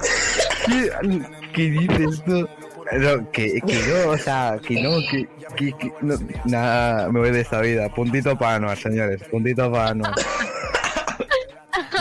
¿Qué 1.53 1.69
dices 1.69 2.23
tú? 2.25 2.47
No, 2.91 3.31
que, 3.31 3.59
que 3.65 3.73
yo, 3.73 4.11
o 4.11 4.17
sea, 4.17 4.59
que 4.65 4.81
no, 4.81 4.99
que, 5.09 5.27
que, 5.55 5.73
que 5.75 5.91
no, 6.01 6.15
nada, 6.45 7.09
me 7.09 7.19
voy 7.19 7.31
de 7.31 7.41
esta 7.41 7.59
vida. 7.59 7.89
Puntito 7.89 8.37
para 8.37 8.55
Anuar, 8.55 8.77
señores, 8.77 9.23
puntito 9.23 9.71
para 9.71 9.89
Anuar. 9.89 10.13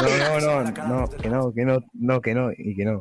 No, 0.03 0.41
no, 0.41 0.41
no, 0.41 0.65
no, 0.65 1.09
que 1.09 1.29
no, 1.29 1.53
que 1.53 1.65
no, 1.65 1.79
no, 1.95 2.21
que 2.21 2.35
no, 2.35 2.51
y 2.57 2.77
que 2.77 2.85
no 2.85 3.01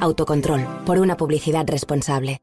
Autocontrol, 0.00 0.66
por 0.86 0.98
una 0.98 1.16
publicidad 1.16 1.66
responsable. 1.68 2.40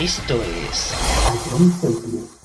Esto 0.00 0.42
es 0.42 2.37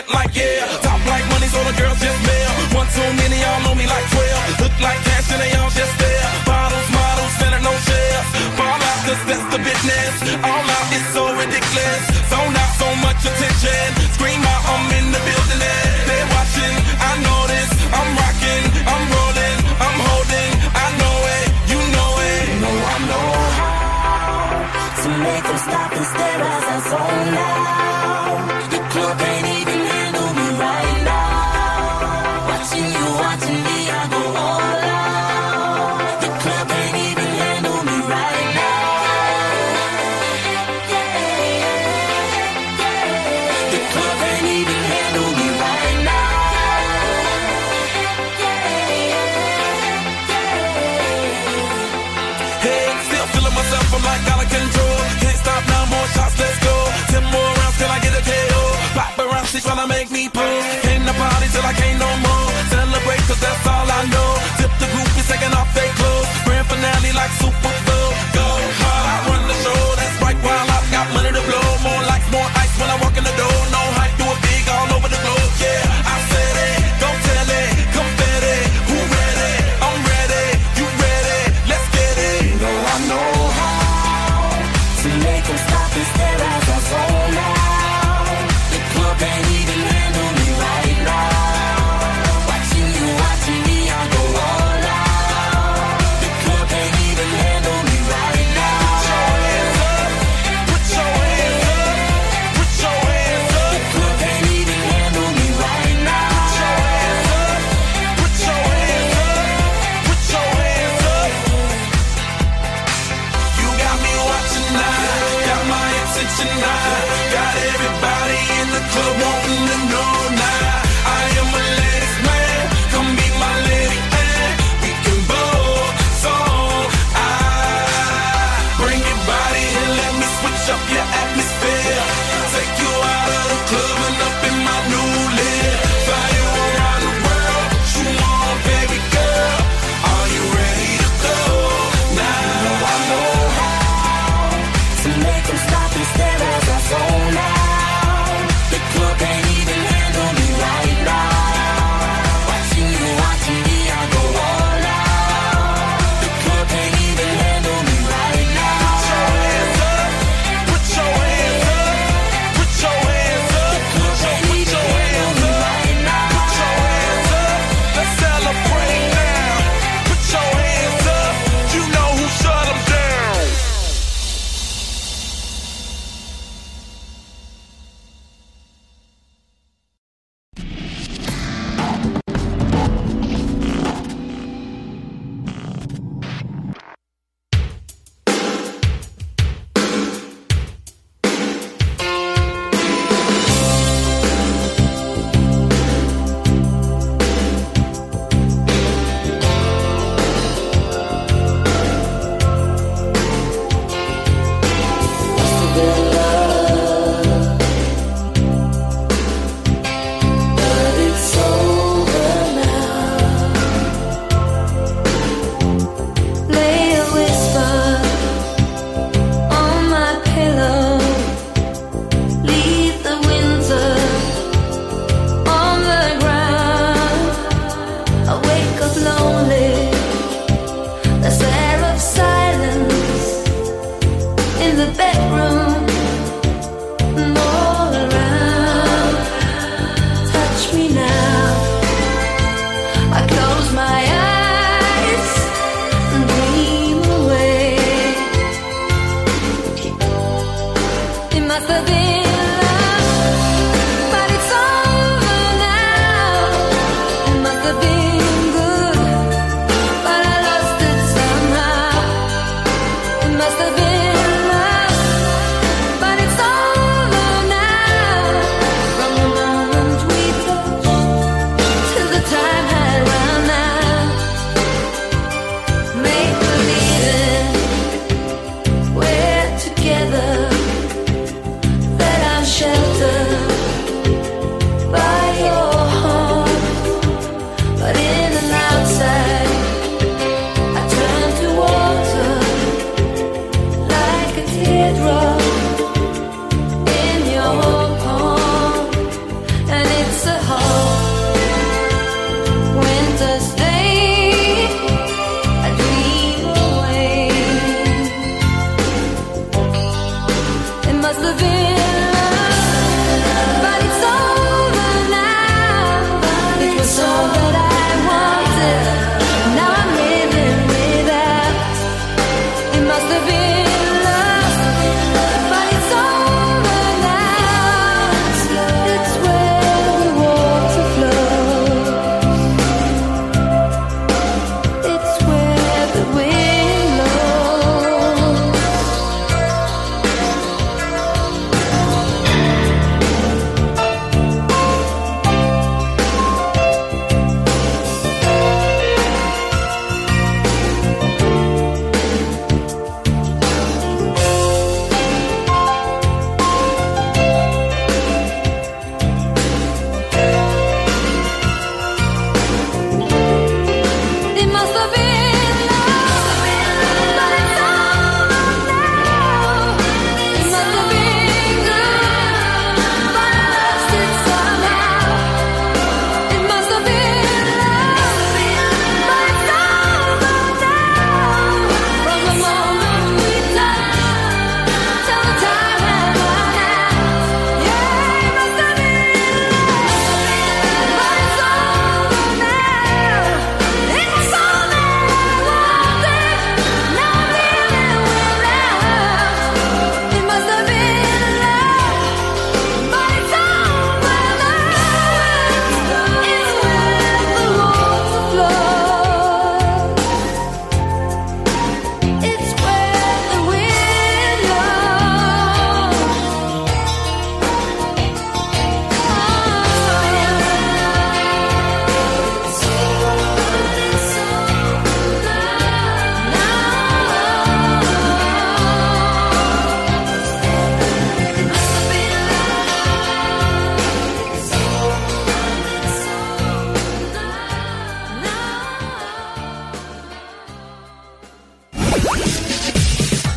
hip 0.00 0.08
like 0.14 0.32
yeah. 0.34 0.64
Top 0.80 1.00
like 1.04 1.24
money, 1.28 1.48
so 1.52 1.60
the 1.68 1.74
girls 1.76 2.00
just 2.00 2.20
mail. 2.24 2.50
One 2.72 2.88
too 2.96 3.10
many, 3.20 3.36
y'all 3.36 3.60
know 3.64 3.74
me 3.76 3.84
like 3.84 4.06
12. 4.16 4.64
Look 4.64 4.74
like 4.80 5.00
cash 5.04 5.28
and 5.32 5.40
they 5.44 5.52
all 5.60 5.70
just 5.70 5.94
there. 6.00 6.28
Bottles, 6.48 6.88
models, 6.96 7.32
standing 7.36 7.64
no 7.64 7.74
shares. 7.84 8.28
Fall 8.56 8.80
out, 8.80 9.00
cause 9.04 9.22
that's 9.28 9.46
the 9.52 9.60
business. 9.60 10.12
All 10.40 10.64
out 10.76 10.86
is 10.96 11.04
so 11.12 11.22
ridiculous. 11.36 12.02
Zone 12.32 12.56
out 12.56 12.72
so 12.80 12.88
much 13.04 13.20
attention. 13.28 13.88
Scream 14.16 14.40
out, 14.40 14.62
I'm 14.72 14.89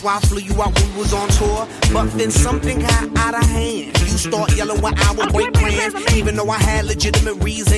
That's 0.00 0.06
why 0.06 0.16
I 0.16 0.20
flew 0.20 0.40
you 0.40 0.62
out 0.62 0.74
when 0.80 0.94
we 0.94 0.98
was 1.00 1.12
on 1.12 1.28
tour. 1.28 1.68
But 1.92 2.06
then 2.16 2.30
something 2.30 2.78
got 2.78 3.18
out 3.18 3.34
of 3.34 3.44
hand. 3.44 4.00
You 4.00 4.06
start 4.16 4.56
yelling 4.56 4.80
when 4.80 4.94
I 4.96 5.12
would 5.12 5.30
break 5.30 5.52
plans. 5.52 5.94
Even 6.16 6.36
though 6.36 6.48
I 6.48 6.56
had 6.56 6.86
legitimate 6.86 7.34
reasons. 7.44 7.69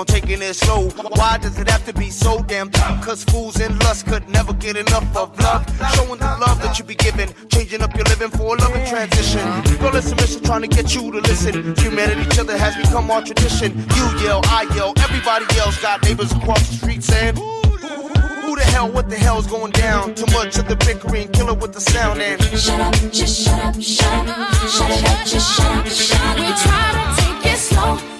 On 0.00 0.06
taking 0.06 0.40
it 0.40 0.54
slow? 0.54 0.88
Why 1.20 1.36
does 1.38 1.58
it 1.58 1.68
have 1.68 1.84
to 1.84 1.92
be 1.92 2.08
so 2.10 2.42
damn 2.42 2.70
tough? 2.70 3.04
Cause 3.04 3.22
fools 3.24 3.60
in 3.60 3.78
lust 3.80 4.06
could 4.06 4.26
never 4.28 4.52
get 4.54 4.76
enough 4.76 5.04
of 5.14 5.38
love. 5.40 5.62
Showing 5.94 6.18
the 6.18 6.32
love 6.40 6.60
that 6.62 6.78
you 6.78 6.84
be 6.84 6.94
giving, 6.94 7.28
changing 7.48 7.82
up 7.82 7.94
your 7.94 8.04
living 8.04 8.30
for 8.30 8.56
a 8.56 8.58
loving 8.58 8.86
transition. 8.86 9.44
Girl, 9.78 9.94
it's 9.94 10.10
a 10.10 10.16
mission 10.16 10.42
trying 10.42 10.62
to 10.62 10.68
get 10.68 10.94
you 10.94 11.12
to 11.12 11.20
listen. 11.20 11.76
Humanity, 11.76 12.22
each 12.22 12.38
other 12.38 12.56
has 12.56 12.74
become 12.76 13.10
our 13.10 13.22
tradition. 13.22 13.76
You 13.96 14.04
yell, 14.24 14.40
I 14.44 14.66
yell, 14.74 14.94
everybody 14.98 15.44
else 15.58 15.80
got 15.82 16.02
neighbors 16.02 16.32
across 16.32 16.66
the 16.68 16.76
street 16.76 17.04
saying, 17.04 17.36
who 17.36 18.56
the 18.56 18.64
hell, 18.72 18.90
what 18.90 19.10
the 19.10 19.16
hell's 19.16 19.46
going 19.46 19.72
down? 19.72 20.14
Too 20.14 20.26
much 20.32 20.56
of 20.58 20.66
the 20.66 20.76
bickering, 20.76 21.28
killer 21.28 21.54
with 21.54 21.74
the 21.74 21.80
sound 21.80 22.22
and 22.22 22.40
Shut 22.58 22.80
up, 22.80 22.94
just 23.12 23.44
shut 23.44 23.60
up, 23.60 23.80
shut 23.80 24.28
up, 24.28 24.52
shut 24.74 24.90
it 24.90 25.04
up, 25.04 25.26
just 25.26 25.56
shut 25.56 25.66
up, 25.66 25.86
shut 25.86 26.20
up. 26.20 26.36
We 26.36 26.48
try 26.64 26.86
to 26.96 27.04
take 27.20 27.52
it 27.52 27.58
slow, 27.58 28.19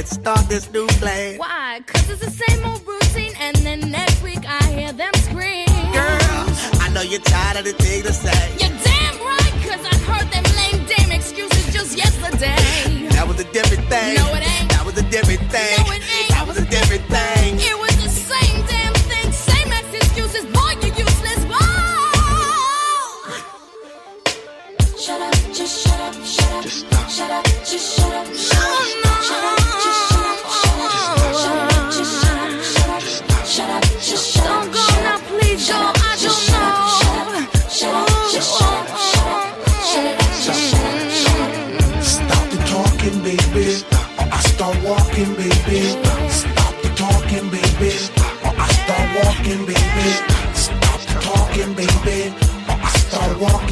Stop 0.00 0.06
start 0.06 0.48
this 0.48 0.72
new 0.72 0.86
play. 1.02 1.36
Why? 1.36 1.80
Cause 1.86 2.08
it's 2.08 2.24
the 2.24 2.30
same 2.30 2.64
old 2.64 2.84
routine, 2.86 3.34
and 3.38 3.54
then 3.58 3.90
next 3.90 4.22
week 4.22 4.40
I 4.48 4.64
hear 4.72 4.90
them 4.90 5.12
scream. 5.28 5.66
Girl, 5.92 6.48
I 6.80 6.88
know 6.94 7.02
you're 7.02 7.20
tired 7.20 7.58
of 7.58 7.64
the 7.64 7.74
thing 7.74 8.02
to 8.02 8.12
say. 8.12 8.32
You're 8.58 8.72
damn 8.82 9.16
right, 9.20 9.52
cause 9.68 9.84
I 9.84 9.94
heard 10.08 10.28
them 10.32 10.44
lame 10.56 10.86
damn 10.88 11.12
excuses 11.12 11.72
just 11.74 11.96
yesterday. 11.96 12.56
that 13.10 13.28
was 13.28 13.38
a 13.38 13.44
different 13.52 13.84
thing. 13.88 14.16
No, 14.16 14.32
it 14.32 14.42
ain't. 14.42 14.70
That 14.70 14.82
was 14.86 14.96
a 14.96 15.02
different 15.02 15.44
thing. 15.52 15.76
No, 15.84 15.92
it 15.92 16.02
ain't. 16.02 16.30
That 16.30 16.46
was 16.48 16.56
a 16.56 16.64
different 16.64 17.04
thing. 17.12 17.60
It 17.60 17.76
was 17.78 17.94
the 18.02 18.08
same 18.08 18.64
damn 18.66 18.94
thing, 18.94 19.30
same 19.30 19.70
ass 19.70 19.92
excuses. 19.92 20.46
Boy, 20.56 20.72
you 20.80 20.88
useless. 21.04 21.44
Whoa! 21.52 22.32
Shut 24.96 25.20
up, 25.20 25.34
just 25.52 25.84
shut 25.84 26.00
up, 26.00 26.14
shut 26.24 26.50
up. 26.56 26.62
Just 26.64 26.80
stop. 26.80 27.10
Shut 27.10 27.30
up, 27.30 27.44
just 27.44 27.96
shut 27.96 28.12
up. 28.12 28.26
Shut 28.34 28.56
up, 28.56 29.04
no. 29.04 29.10
shut 29.20 29.44
up. 29.44 29.81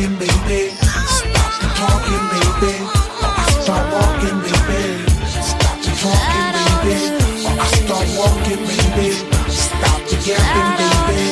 Walking, 0.00 0.16
baby. 0.18 0.70
Stop 0.70 1.60
the 1.60 1.68
talking, 1.76 2.24
baby. 2.32 2.72
Start 3.60 3.84
walking, 3.92 4.38
baby. 4.40 4.82
Stop 5.28 5.76
the 5.84 5.90
talking, 6.00 6.64
baby. 6.84 7.20
Start 7.84 8.08
walking, 8.16 8.62
baby. 8.64 9.08
Stop 9.50 10.00
the 10.08 10.16
yapping, 10.24 10.72
baby. 10.80 11.28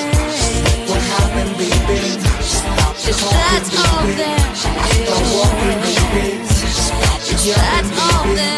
What 0.88 1.00
happened, 1.00 1.54
baby? 1.56 2.00
Stop 2.42 2.94
the 2.96 3.12
talking, 3.16 4.16
baby. 4.16 4.36
Start 4.54 5.24
walking, 5.32 5.80
baby. 6.12 6.26
Stop 6.44 7.20
the 7.24 7.34
yapping, 7.48 7.88
baby. 8.36 8.50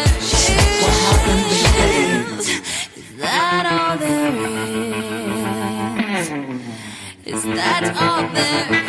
What 0.81 0.95
happened, 1.05 1.45
baby? 1.51 1.71
that 3.17 3.65
all 3.71 3.95
there 3.97 4.33
is? 6.11 6.37
Is 7.25 7.43
that 7.43 7.83
all 8.01 8.23
there 8.33 8.75
is? 8.75 8.80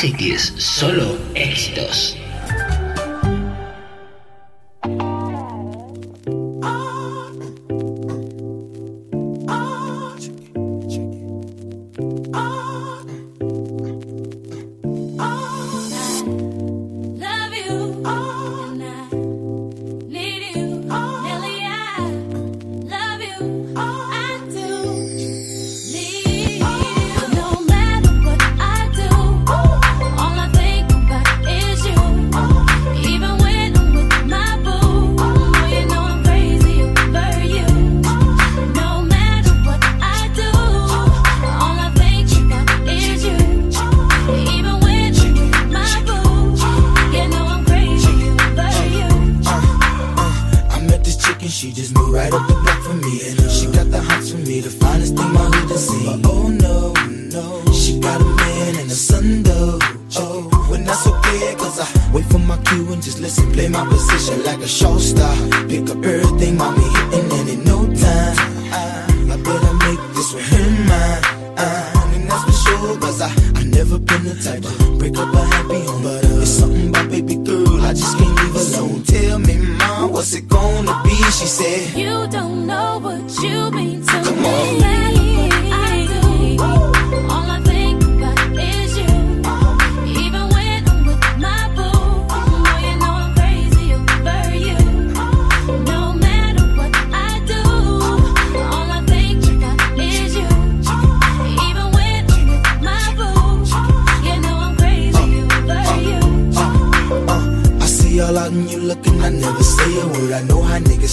Ion 0.00 0.12
Cities, 0.12 0.54
solo 0.56 1.18
éxitos. 1.34 2.19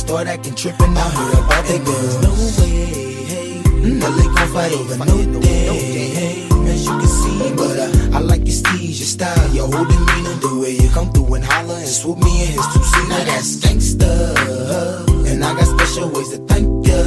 start 0.08 0.28
acting 0.28 0.56
trippin'. 0.56 0.96
I 0.96 1.02
heard 1.02 1.34
about 1.44 1.64
that 1.68 1.82
girl. 1.84 2.22
No 2.24 2.32
way, 2.58 3.24
hey. 3.32 3.62
Mm, 3.84 4.00
LA 4.00 4.26
gon' 4.36 4.48
fight 4.56 4.72
over 4.72 4.98
no 5.04 5.42
day, 5.42 6.08
hey. 6.20 6.48
As 6.72 6.86
you 6.88 6.96
can 7.02 7.12
see, 7.20 7.52
but 7.60 7.78
I, 7.78 8.18
I 8.18 8.20
like 8.22 8.48
your 8.48 8.56
steez, 8.56 9.00
your 9.04 9.12
style, 9.16 9.48
your 9.54 9.68
whole 9.68 9.84
demeanor, 9.84 10.36
the 10.40 10.60
way 10.62 10.72
you 10.80 10.90
come 10.92 11.12
through 11.12 11.34
and 11.36 11.44
holler 11.44 11.76
and 11.76 11.88
swoop 11.88 12.20
me 12.20 12.44
in 12.44 12.52
his 12.56 12.68
two 12.72 12.84
seat. 12.92 13.10
Now 13.10 13.24
that's 13.30 13.58
gangsta, 13.64 14.12
and 15.28 15.44
I 15.44 15.54
got 15.54 15.68
special 15.76 16.10
ways 16.10 16.30
to 16.30 16.38
thank 16.48 16.88
ya. 16.88 17.02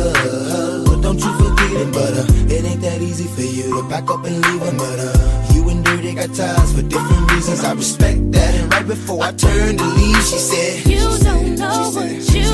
But 0.85 1.01
don't 1.01 1.21
you 1.25 1.33
forget 1.41 1.73
it, 1.81 1.91
but 1.97 2.13
uh, 2.21 2.55
it 2.55 2.65
ain't 2.69 2.83
that 2.83 3.01
easy 3.01 3.29
for 3.33 3.47
you 3.57 3.81
to 3.81 3.89
back 3.89 4.11
up 4.11 4.25
and 4.27 4.37
leave 4.45 4.63
him, 4.63 4.77
but 4.77 4.99
uh, 5.01 5.53
you 5.55 5.67
and 5.71 5.83
Dirty 5.83 6.13
got 6.15 6.35
ties 6.35 6.73
for 6.75 6.83
different 6.83 7.33
reasons. 7.33 7.65
I 7.65 7.73
respect 7.73 8.33
that, 8.33 8.55
and 8.61 8.71
right 8.75 8.87
before 8.87 9.25
I 9.25 9.33
turned 9.33 9.79
to 9.79 9.87
leave, 9.87 10.23
she 10.23 10.37
said, 10.37 10.87
You 10.87 11.01
don't 11.25 11.57
know 11.57 11.91
what 11.95 12.35
you. 12.35 12.50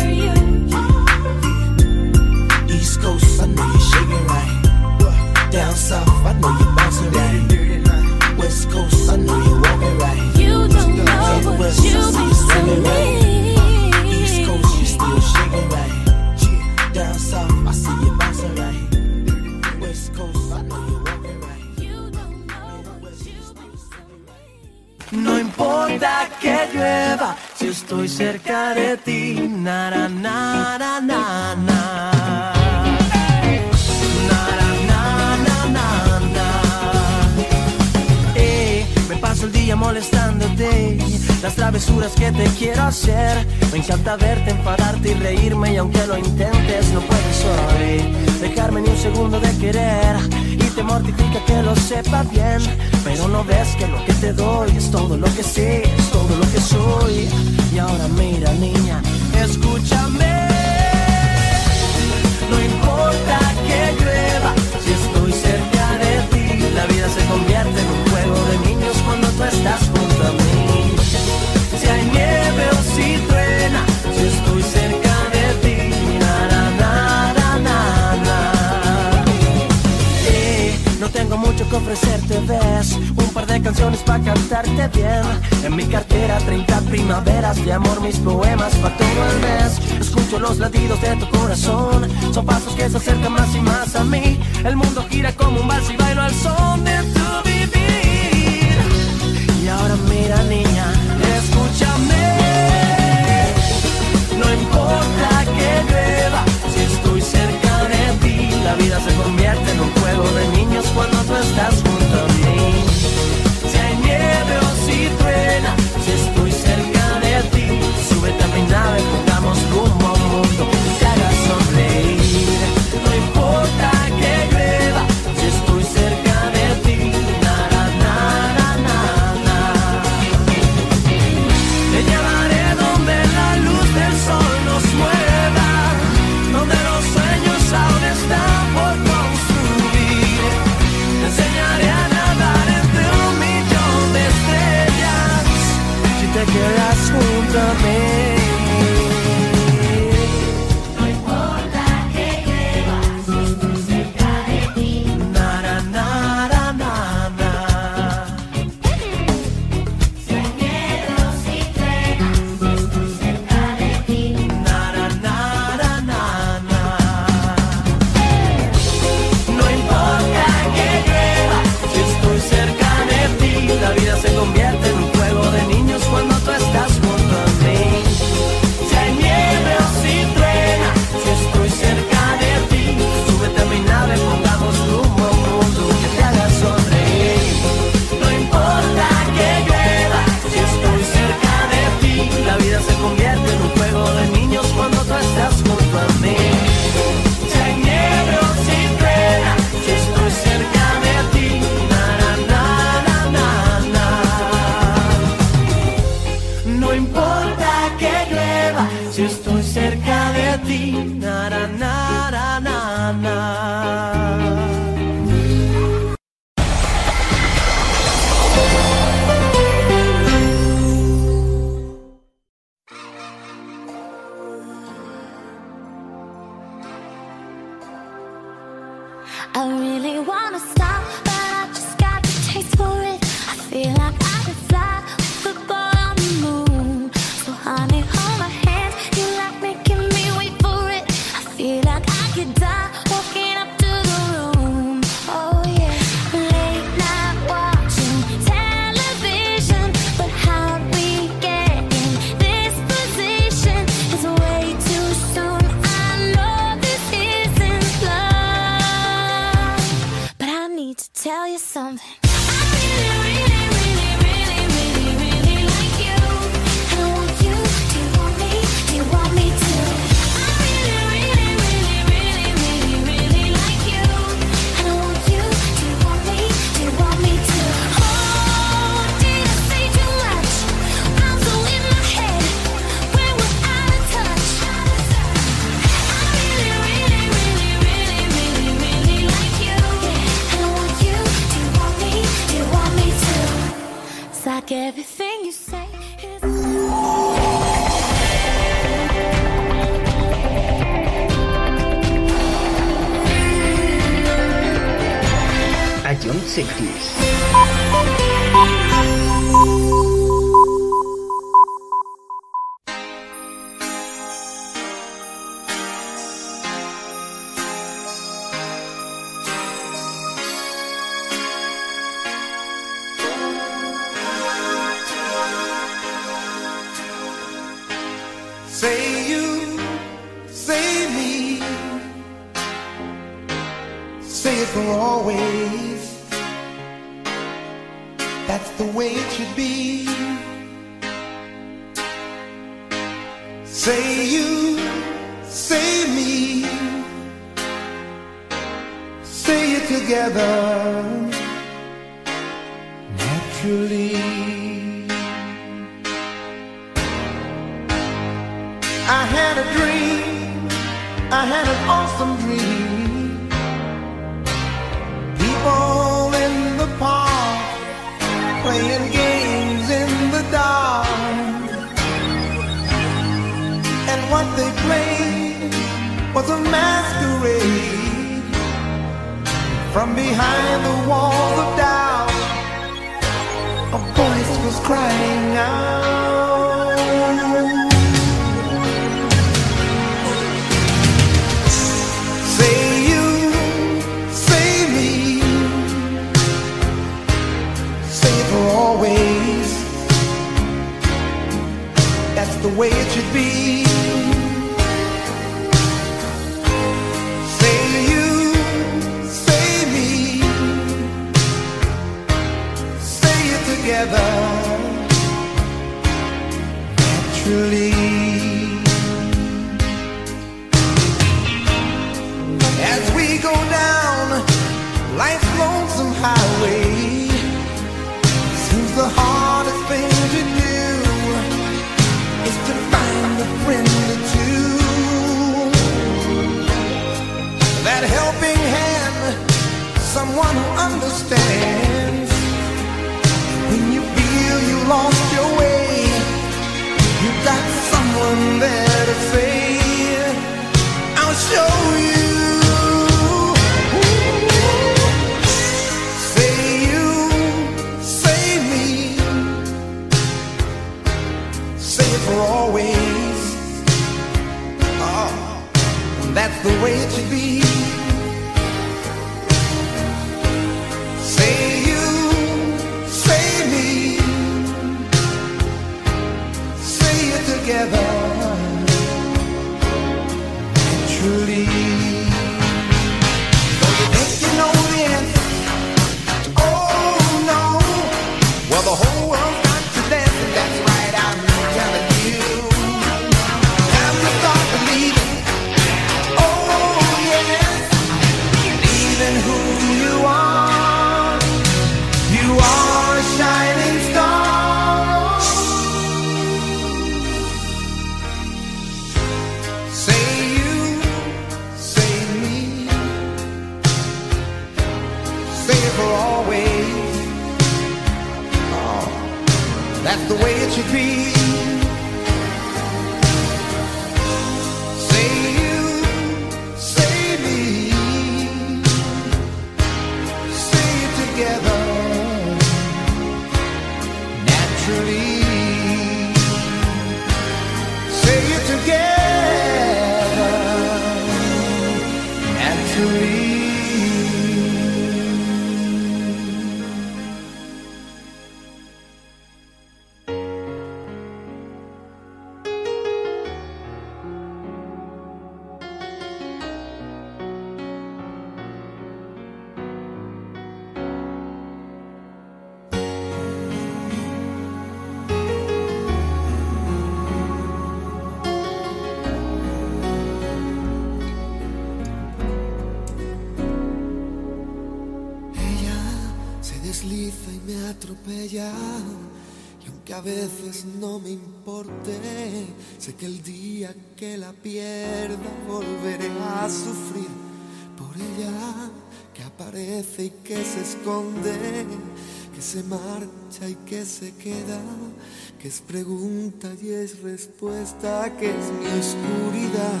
que 595.62 595.68
es 595.68 595.80
pregunta 595.80 596.68
y 596.82 596.90
es 596.90 597.22
respuesta, 597.22 598.36
que 598.36 598.50
es 598.50 598.72
mi 598.80 598.98
oscuridad, 598.98 600.00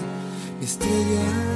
estrella. 0.60 1.51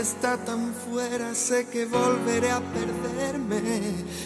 está 0.00 0.38
tan 0.38 0.72
fuera, 0.72 1.34
sé 1.34 1.68
que 1.68 1.84
volveré 1.84 2.50
a 2.50 2.60
perderme 2.60 3.60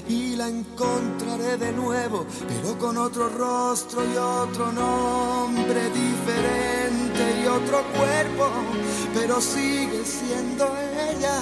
y 0.08 0.36
la 0.36 0.48
encontraré 0.48 1.56
de 1.56 1.72
nuevo, 1.72 2.26
pero 2.46 2.78
con 2.78 2.96
otro 2.96 3.28
rostro 3.28 4.04
y 4.04 4.16
otro 4.16 4.70
nombre 4.70 5.90
diferente 5.90 7.42
y 7.42 7.46
otro 7.46 7.82
cuerpo, 7.92 8.50
pero 9.14 9.40
sigue 9.40 10.04
siendo 10.04 10.64
ella 11.10 11.40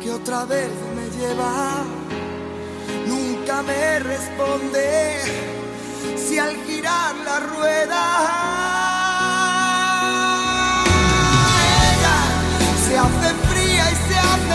que 0.00 0.12
otra 0.12 0.44
vez 0.44 0.70
me 0.94 1.18
lleva. 1.18 1.84
Nunca 3.08 3.62
me 3.62 3.98
responde 3.98 5.20
si 6.16 6.38
al 6.38 6.54
girar 6.64 7.16
la 7.24 7.40
rueda 7.40 8.87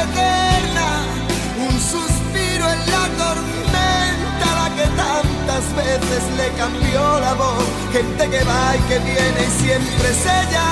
eterna, 0.03 0.87
un 1.67 1.79
suspiro 1.79 2.65
en 2.75 2.79
la 2.93 3.05
tormenta, 3.21 4.47
la 4.59 4.67
que 4.77 4.87
tantas 5.03 5.63
veces 5.75 6.23
le 6.37 6.47
cambió 6.61 7.19
la 7.19 7.33
voz. 7.33 7.65
Gente 7.91 8.29
que 8.29 8.43
va 8.43 8.75
y 8.75 8.79
que 8.89 8.99
viene 8.99 9.39
y 9.47 9.51
siempre 9.61 10.09
es 10.09 10.25
ella, 10.25 10.67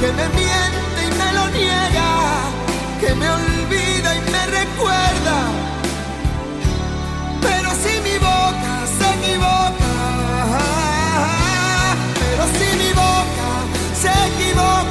que 0.00 0.08
me 0.18 0.26
miente 0.40 0.98
y 1.08 1.10
me 1.20 1.32
lo 1.32 1.48
niega, 1.50 2.10
que 3.00 3.14
me 3.14 3.28
olvida 3.28 4.16
y 4.16 4.20
me 4.30 4.46
recuerda. 4.58 5.36
Pero 7.42 7.70
si 7.82 7.92
mi 8.06 8.16
boca 8.18 8.72
se 8.96 9.06
equivoca, 9.18 9.92
pero 12.20 12.44
si 12.56 12.68
mi 12.82 12.90
boca 12.92 13.48
se 14.02 14.10
equivoca. 14.28 14.89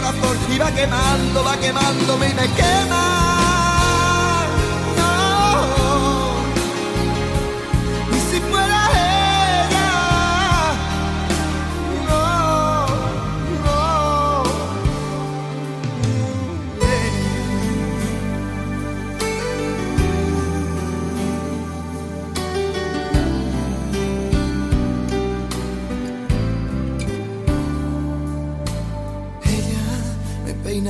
corazón 0.00 0.38
y 0.48 0.58
va 0.58 0.70
quemando, 0.70 1.44
va 1.44 1.56
quemando 1.56 2.16
y 2.18 2.34
me 2.34 2.48
quema. 2.54 3.27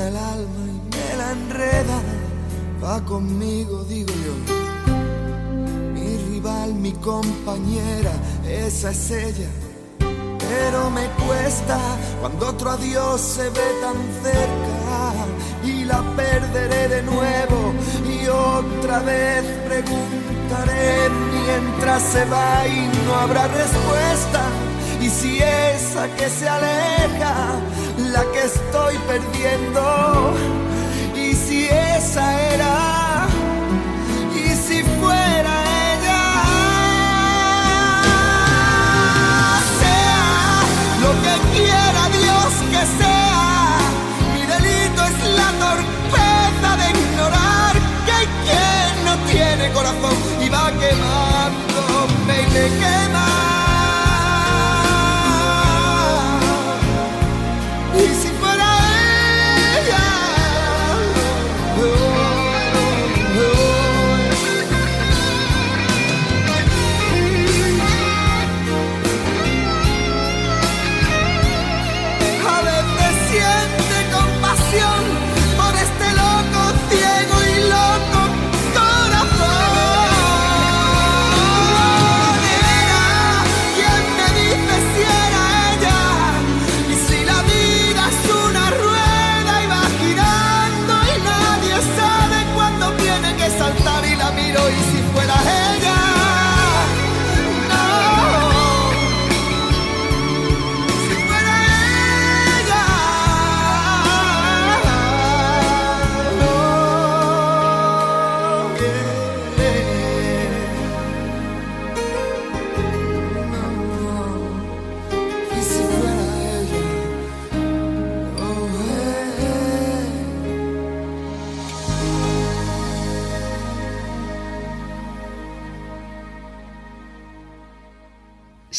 El 0.08 0.16
alma 0.16 0.62
y 0.66 0.96
me 0.96 1.16
la 1.16 1.32
enreda. 1.32 1.98
Va 2.82 3.04
conmigo, 3.04 3.84
digo 3.84 4.12
yo. 4.26 4.34
Mi 5.94 6.16
rival, 6.30 6.74
mi 6.74 6.92
compañera, 6.92 8.12
esa 8.46 8.90
es 8.90 9.10
ella. 9.10 9.50
Pero 10.50 10.90
me 10.90 11.06
cuesta 11.26 11.78
cuando 12.20 12.48
otro 12.48 12.70
adiós 12.70 13.20
se 13.20 13.50
ve 13.50 13.68
tan 13.82 13.98
cerca 14.22 14.78
y 15.64 15.84
la 15.84 16.00
perderé 16.16 16.88
de 16.88 17.02
nuevo 17.02 17.58
y 18.08 18.28
otra 18.28 19.00
vez 19.00 19.44
preguntaré 19.68 21.10
mientras 21.34 22.02
se 22.02 22.24
va 22.24 22.66
y 22.66 22.80
no 23.04 23.14
habrá 23.14 23.46
respuesta. 23.48 24.42
Y 25.00 25.10
si 25.10 25.38
esa 25.38 26.08
que 26.16 26.28
se 26.28 26.48
aleja, 26.48 27.34
la 27.98 28.22
que 28.32 28.44
estoy 28.44 28.96
perdiendo, 29.06 30.34
y 31.14 31.34
si 31.34 31.66
esa 31.66 32.40
era, 32.54 33.26
y 34.34 34.48
si 34.56 34.82
fuera 35.00 35.54
ella, 35.92 36.24
sea 39.80 40.62
lo 41.02 41.10
que 41.24 41.34
quiera 41.56 42.02
Dios 42.20 42.50
que 42.72 42.82
sea, 43.02 43.78
mi 44.34 44.42
delito 44.46 45.04
es 45.04 45.18
la 45.40 45.50
torpeza 45.64 46.70
de 46.80 46.86
ignorar 46.98 47.74
que 48.06 48.12
hay 48.12 48.28
quien 48.44 49.04
no 49.04 49.16
tiene 49.26 49.70
corazón 49.72 50.14
y 50.40 50.48
va 50.48 50.70
quemándome 50.72 52.34
y 52.42 52.46
me 52.52 52.64
quema. 52.78 53.27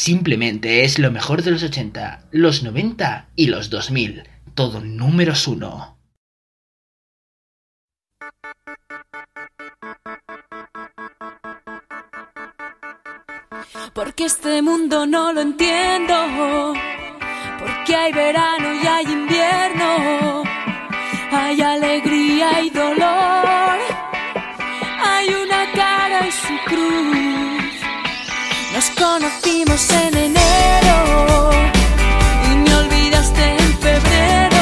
Simplemente 0.09 0.83
es 0.85 0.97
lo 0.97 1.11
mejor 1.11 1.43
de 1.43 1.51
los 1.51 1.61
80, 1.61 2.29
los 2.31 2.63
90 2.63 3.27
y 3.35 3.45
los 3.45 3.69
2000. 3.69 4.23
Todo 4.55 4.81
números 4.81 5.47
uno. 5.47 5.99
Porque 13.93 14.25
este 14.25 14.63
mundo 14.63 15.05
no 15.05 15.31
lo 15.31 15.41
entiendo. 15.41 16.73
Porque 17.59 17.95
hay 17.95 18.11
verano 18.11 18.73
y 18.81 18.87
hay 18.87 19.05
invierno. 19.05 20.43
Hay 21.31 21.61
alegría 21.61 22.63
y 22.63 22.71
dolor. 22.71 23.77
Hay 25.03 25.27
una 25.27 25.71
cara 25.71 26.27
y 26.27 26.31
su 26.31 26.57
cruz. 26.65 27.48
Nos 28.79 28.91
conocimos 28.91 29.89
en 29.89 30.15
enero. 30.15 31.49
Y 32.49 32.55
me 32.55 32.75
olvidaste 32.75 33.57
en 33.57 33.77
febrero. 33.77 34.61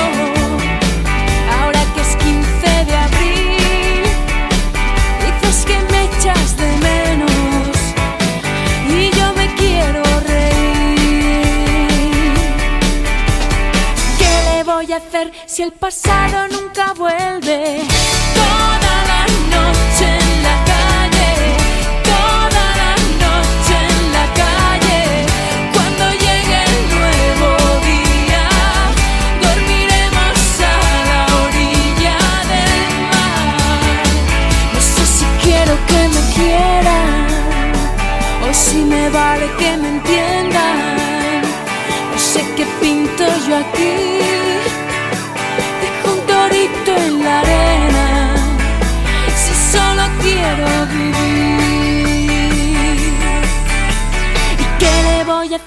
Ahora 1.56 1.82
que 1.94 2.02
es 2.02 2.16
15 2.16 2.86
de 2.86 2.96
abril. 2.96 4.02
Dices 5.24 5.66
que 5.68 5.78
me 5.92 6.06
echas 6.06 6.58
de 6.58 6.70
menos 6.90 7.78
y 8.90 9.12
yo 9.16 9.34
me 9.34 9.54
quiero 9.54 10.02
reír. 10.22 11.54
¿Qué 14.18 14.34
le 14.50 14.64
voy 14.64 14.92
a 14.94 14.98
hacer 14.98 15.32
si 15.46 15.62
el 15.62 15.74
pasado 15.74 16.48
nunca 16.48 16.94
vuelve? 16.94 17.84
Toda 18.34 18.87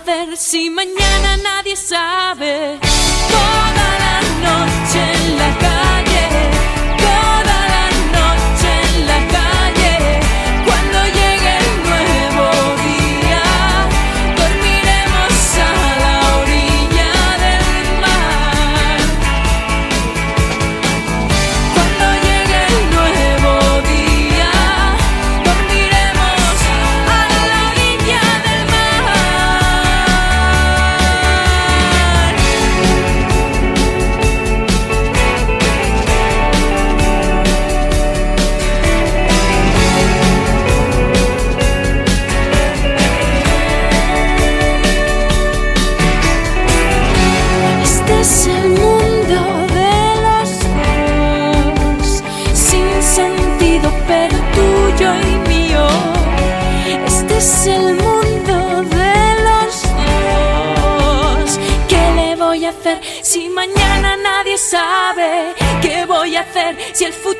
hacer 0.01 0.37
si 0.37 0.71
mañana 0.71 1.37
nadie 1.37 1.77
sabe? 1.77 2.79
Toda 3.29 3.89
la 4.05 4.21
noche 4.47 5.01
en 5.15 5.39
la 5.39 5.59
calle. 5.59 6.10
sia 67.01 67.09
il 67.09 67.15
futuro 67.15 67.40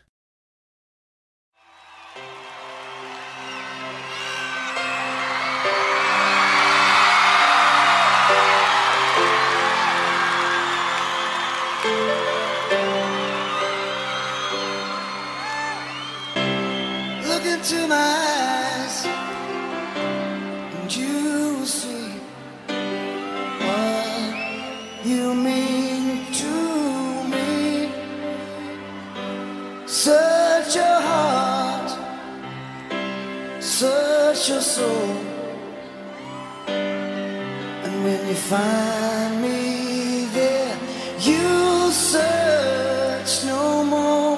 find 38.51 39.41
me 39.41 40.25
there. 40.33 40.75
You'll 41.21 41.89
search 41.89 43.45
no 43.45 43.81
more. 43.93 44.35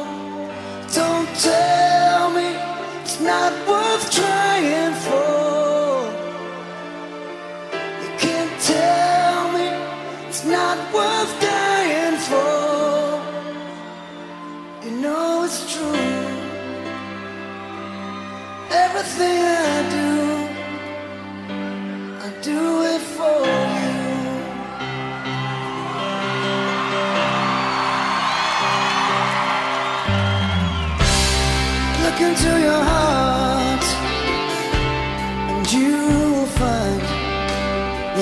Don't 1.00 1.30
tell 1.50 2.30
me 2.38 2.50
it's 3.01 3.19
not 3.19 3.51
worth 3.67 4.06
trying 4.19 4.93
for. 5.06 5.98
You 8.03 8.11
can't 8.25 8.56
tell 8.61 9.42
me 9.58 9.67
it's 10.27 10.43
not 10.45 10.77
worth 10.93 11.33
dying 11.42 12.17
for. 12.30 13.08
You 14.85 14.92
know 15.01 15.43
it's 15.45 15.59
true. 15.74 16.14
Everything. 18.83 19.62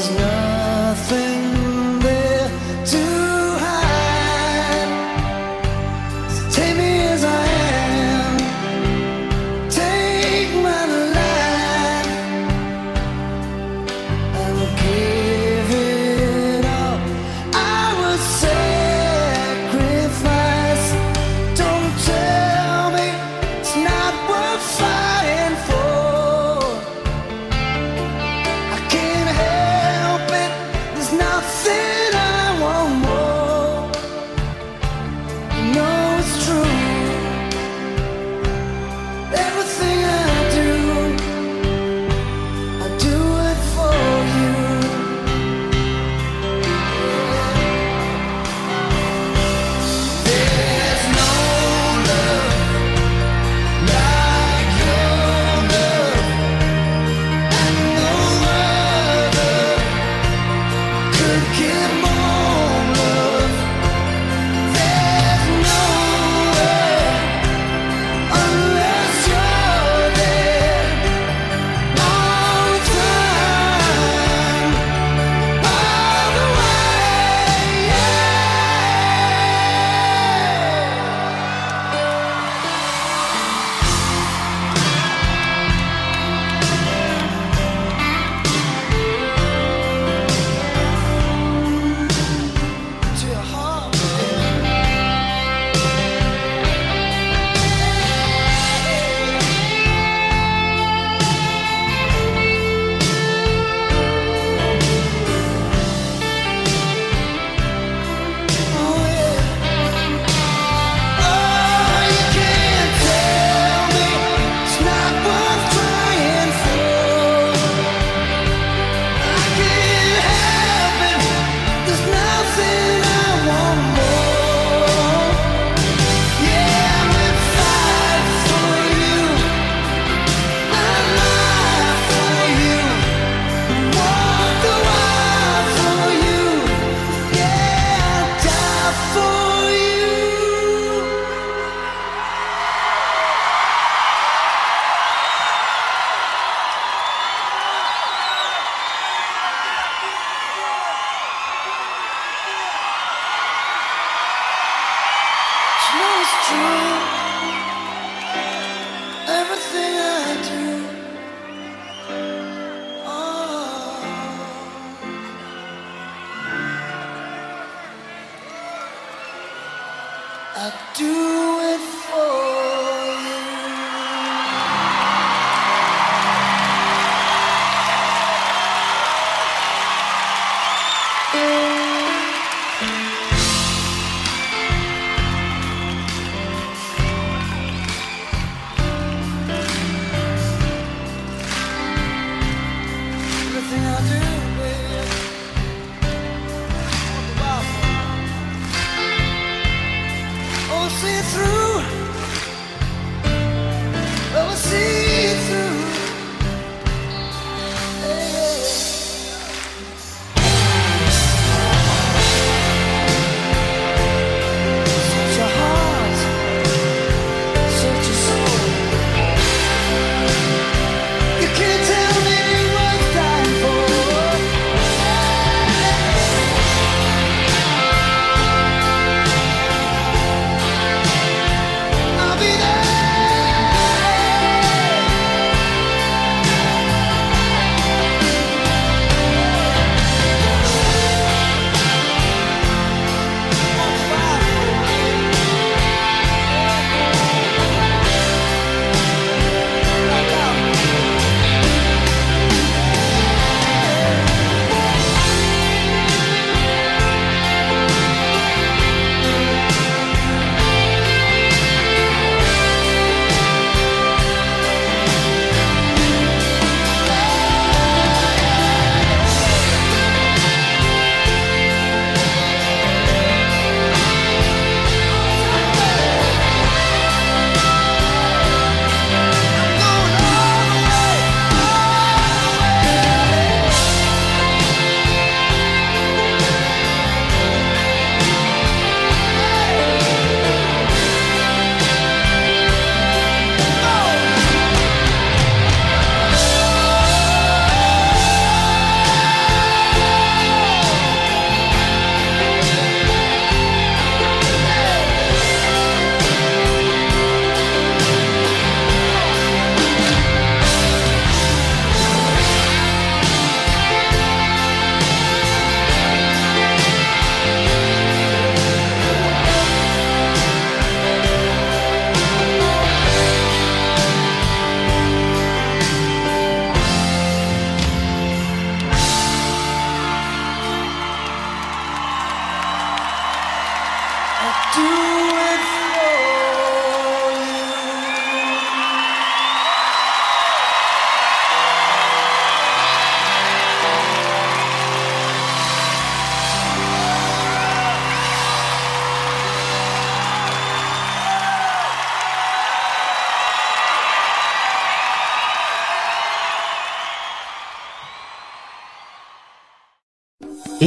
is 0.02 0.10
love. 0.16 0.51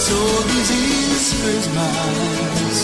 So 0.00 0.16
all 0.16 1.34
Christmas 1.42 2.76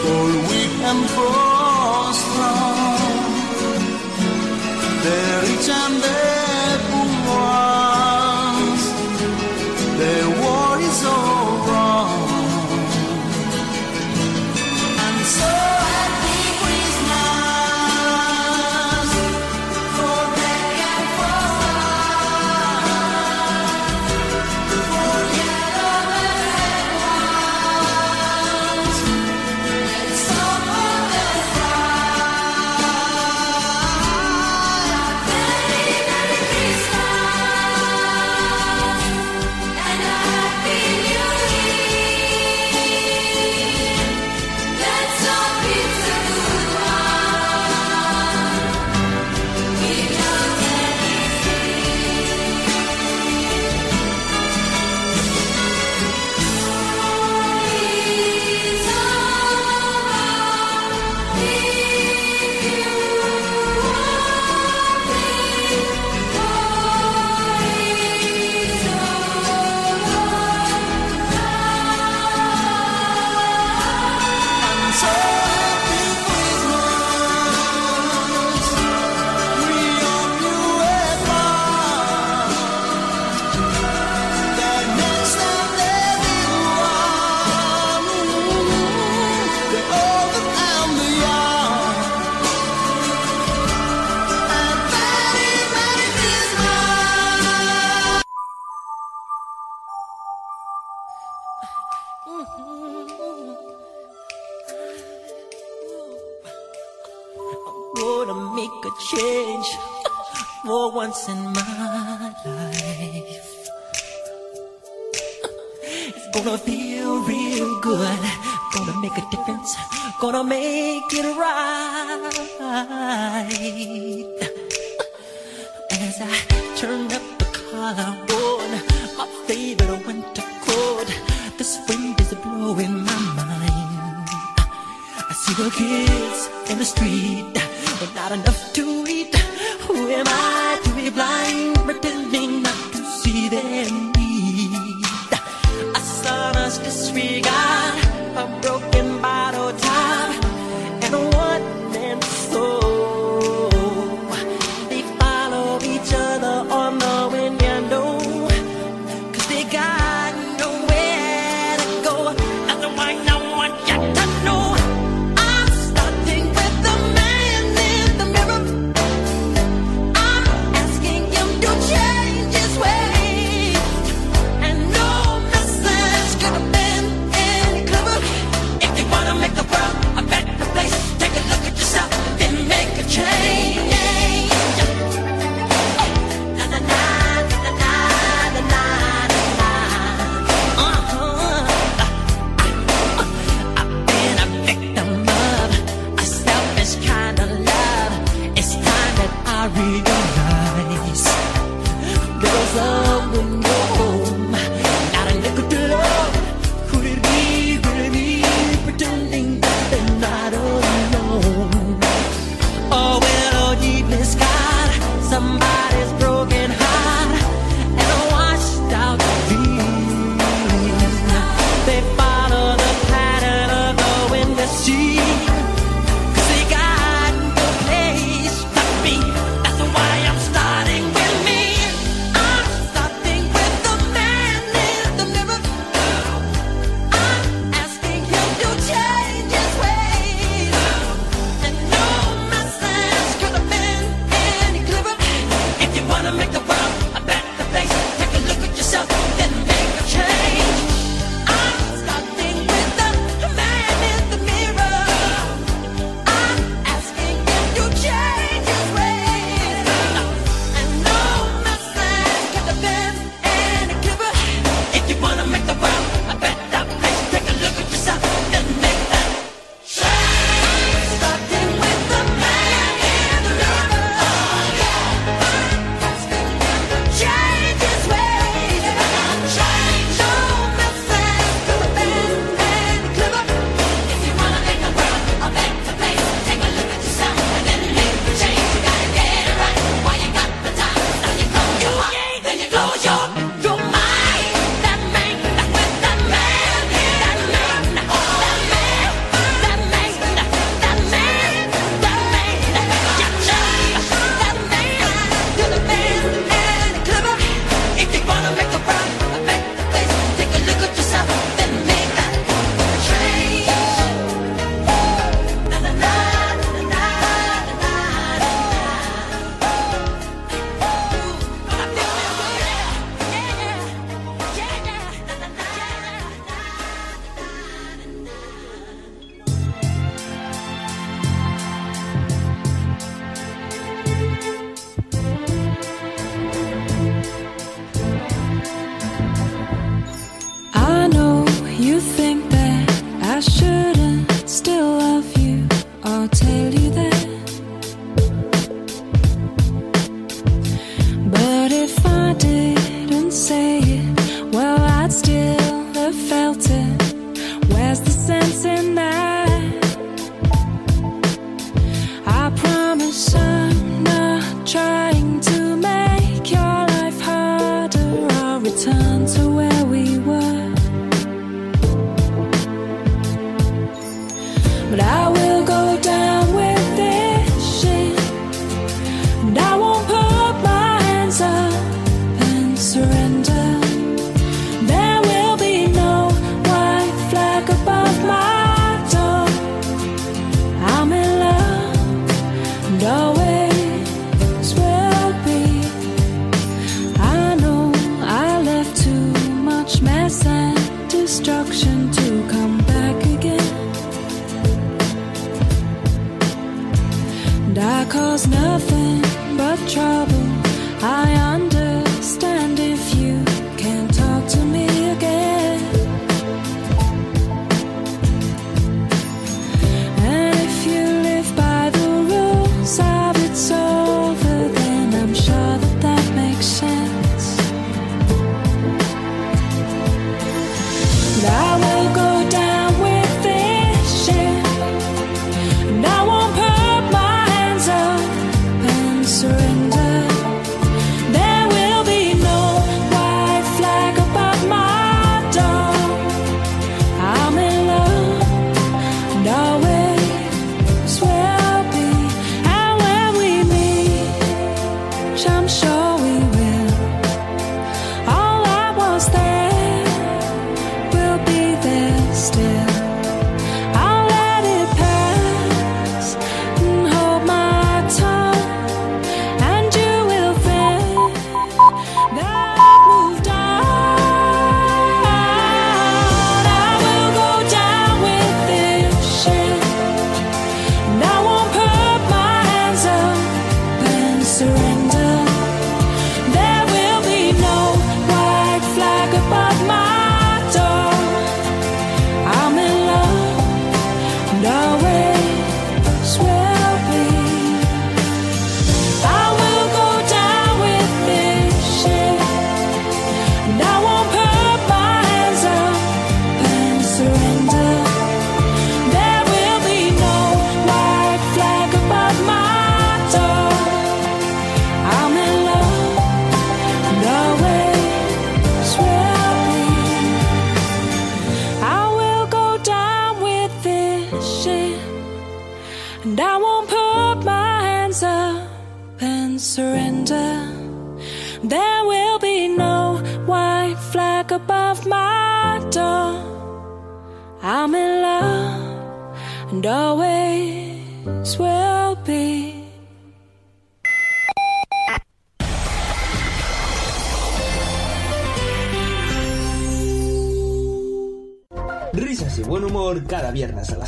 For 0.00 0.26
weak 0.48 0.74
and 0.90 1.04
for 1.14 2.12
strong 2.20 2.88
They're 5.02 5.40
rich 5.42 5.68
and 5.68 6.02
they're 6.02 6.33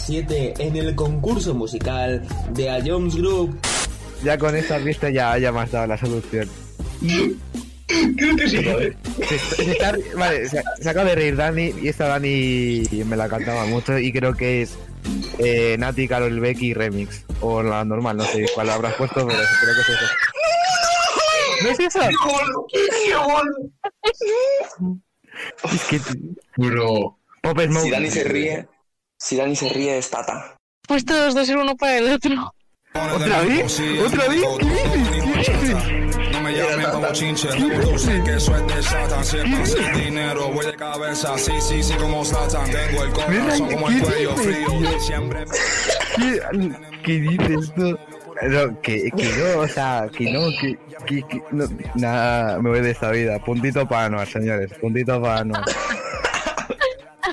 7 0.07 0.55
en 0.59 0.77
el 0.77 0.95
concurso 0.95 1.55
musical 1.55 2.23
de 2.53 2.71
A 2.71 2.79
Jones 2.85 3.17
Group. 3.17 3.59
Ya 4.25 4.39
con 4.39 4.57
esta 4.57 4.79
pista 4.79 5.11
ya, 5.11 5.37
ya 5.39 5.53
me 5.53 5.61
has 5.61 5.71
dado 5.73 5.87
la 5.89 5.99
solución. 5.99 6.49
Creo 8.17 8.37
que 8.37 8.49
sí, 8.49 8.59
¿vale? 8.65 8.97
Se, 9.29 9.39
se 9.39 9.71
está- 9.73 9.97
vale, 10.17 10.49
se, 10.49 10.63
se 10.81 10.89
acaba 10.91 11.09
de 11.11 11.15
reír 11.15 11.37
Dani 11.37 11.73
y 11.83 11.89
esta 11.89 12.07
Dani 12.09 12.83
me 13.07 13.17
la 13.17 13.29
cantaba 13.29 13.65
mucho 13.67 13.99
y 13.99 14.13
creo 14.13 14.35
que 14.35 14.63
es 14.63 14.77
eh, 15.39 15.77
Nati, 15.79 16.09
Carol 16.09 16.41
Becky 16.41 16.75
remix. 16.75 17.25
O 17.41 17.63
la 17.63 17.85
normal, 17.85 18.17
no 18.17 18.25
sé 18.25 18.47
cuál 18.55 18.71
habrás 18.71 18.95
puesto, 18.95 19.27
pero 19.27 19.39
creo 19.61 19.75
que 19.75 19.81
es 19.81 19.89
eso. 19.89 20.07
¿No 21.63 21.71
es 21.71 21.81
eso? 21.81 22.01
Es 25.73 25.85
que... 25.85 26.01
Bro. 26.57 27.19
Pop 27.43 27.61
Smoke. 27.61 27.85
Si 27.85 27.91
Dani 27.91 28.11
se 28.11 28.25
ríe, 28.25 28.67
si 29.19 29.37
Dani 29.37 29.57
se 29.57 29.69
ríe 29.69 29.99
es 29.99 30.11
Tata. 30.11 30.57
Pues 30.87 31.05
todos 31.05 31.35
dos 31.35 31.47
ser 31.47 31.57
uno 31.57 31.77
para 31.77 31.99
el 31.99 32.13
otro. 32.13 32.53
¿Otra 32.95 33.41
vez? 33.43 33.81
¿Otra 34.07 34.29
vez? 34.29 34.45
¿Qué 34.59 34.67
dices? 34.67 35.11
¿Qué 35.13 35.57
dices? 35.59 36.33
No 36.33 36.41
me 36.41 36.53
llamen 36.53 36.91
como 36.91 37.13
chinche, 37.13 37.49
tú 37.83 37.99
sé 37.99 38.23
que 38.25 38.37
eso 38.37 38.57
es 38.57 38.67
de 38.67 38.83
Satan. 38.83 39.25
Siempre 39.25 39.67
sin 39.67 39.93
dinero, 39.93 40.49
voy 40.53 40.67
de 40.67 40.77
cabeza. 40.77 41.37
Sí, 41.37 41.53
sí, 41.61 41.83
sí, 41.83 41.95
como 41.95 42.25
Satan. 42.25 42.71
Tengo 42.71 43.05
el 43.05 43.13
corazón 43.13 43.71
como 43.71 43.89
el 43.89 44.01
cuello 44.01 44.37
frío. 44.37 45.01
Siempre. 45.01 45.45
¿Qué, 46.17 46.41
qué 47.05 47.13
dices 47.21 47.73
tú? 47.75 47.99
No, 48.43 48.81
que, 48.83 49.11
que 49.17 49.33
no, 49.39 49.61
o 49.61 49.69
sea, 49.69 50.09
que 50.15 50.31
no, 50.31 50.51
que, 50.61 50.79
que, 51.07 51.23
que 51.23 51.43
no, 51.53 51.67
nada, 51.95 52.59
me 52.61 52.69
voy 52.69 52.81
de 52.81 52.91
esta 52.91 53.11
vida. 53.11 53.39
Puntito 53.39 53.89
para 53.89 54.27
señores, 54.27 54.73
puntito 54.81 55.21
para. 55.21 55.45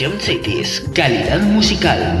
Ion 0.00 0.20
Cities, 0.20 0.84
calidad 0.94 1.40
musical. 1.42 2.20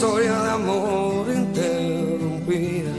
Historia 0.00 0.32
de 0.32 0.50
amor 0.52 1.26
interrumpida. 1.30 2.94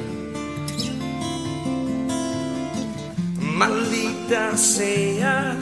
Maldita 3.40 4.56
sea, 4.56 5.58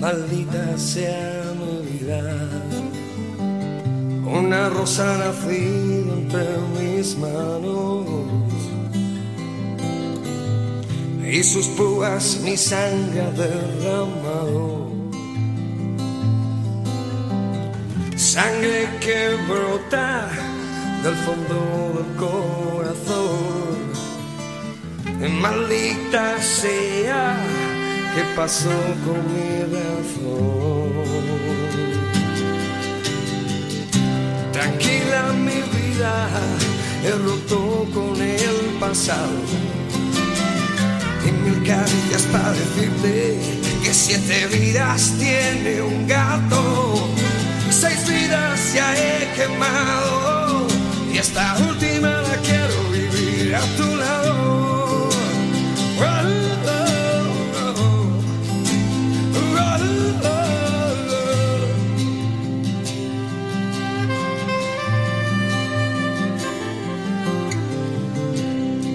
maldita 0.00 0.76
sea 0.76 1.54
mi 1.60 1.74
vida. 1.86 2.22
Una 4.26 4.68
rosa 4.70 5.06
nacida 5.18 6.12
entre 6.18 6.48
mis 6.76 7.16
manos 7.18 8.04
y 11.24 11.40
sus 11.44 11.68
púas 11.68 12.40
mi 12.42 12.56
sangre 12.56 13.30
derramado. 13.36 14.88
Sangre 18.16 18.88
que 19.00 19.36
brota 19.48 20.47
del 21.02 21.14
fondo 21.24 21.58
del 21.96 22.16
corazón. 22.16 23.78
Maldita 25.40 26.40
sea 26.42 27.36
que 28.14 28.22
pasó 28.34 28.70
con 29.04 29.20
mi 29.32 29.62
razón. 29.74 30.88
Tranquila 34.52 35.32
mi 35.34 35.60
vida, 35.76 36.28
he 37.04 37.10
roto 37.10 37.86
con 37.94 38.20
el 38.20 38.78
pasado. 38.80 39.38
Y 41.26 41.30
mil 41.30 41.62
caricias 41.64 42.22
para 42.32 42.52
decirte 42.52 43.38
que 43.84 43.94
siete 43.94 44.46
vidas 44.46 45.14
tiene 45.18 45.82
un 45.82 46.06
gato. 46.06 46.94
Seis 47.70 48.08
vidas 48.08 48.74
ya 48.74 48.94
he 48.96 49.32
quemado. 49.36 50.37
Esta 51.18 51.56
última 51.68 52.22
la 52.22 52.36
quiero 52.46 52.78
vivir 52.92 53.52
a 53.52 53.60
tu 53.76 53.96
lado. 53.96 55.08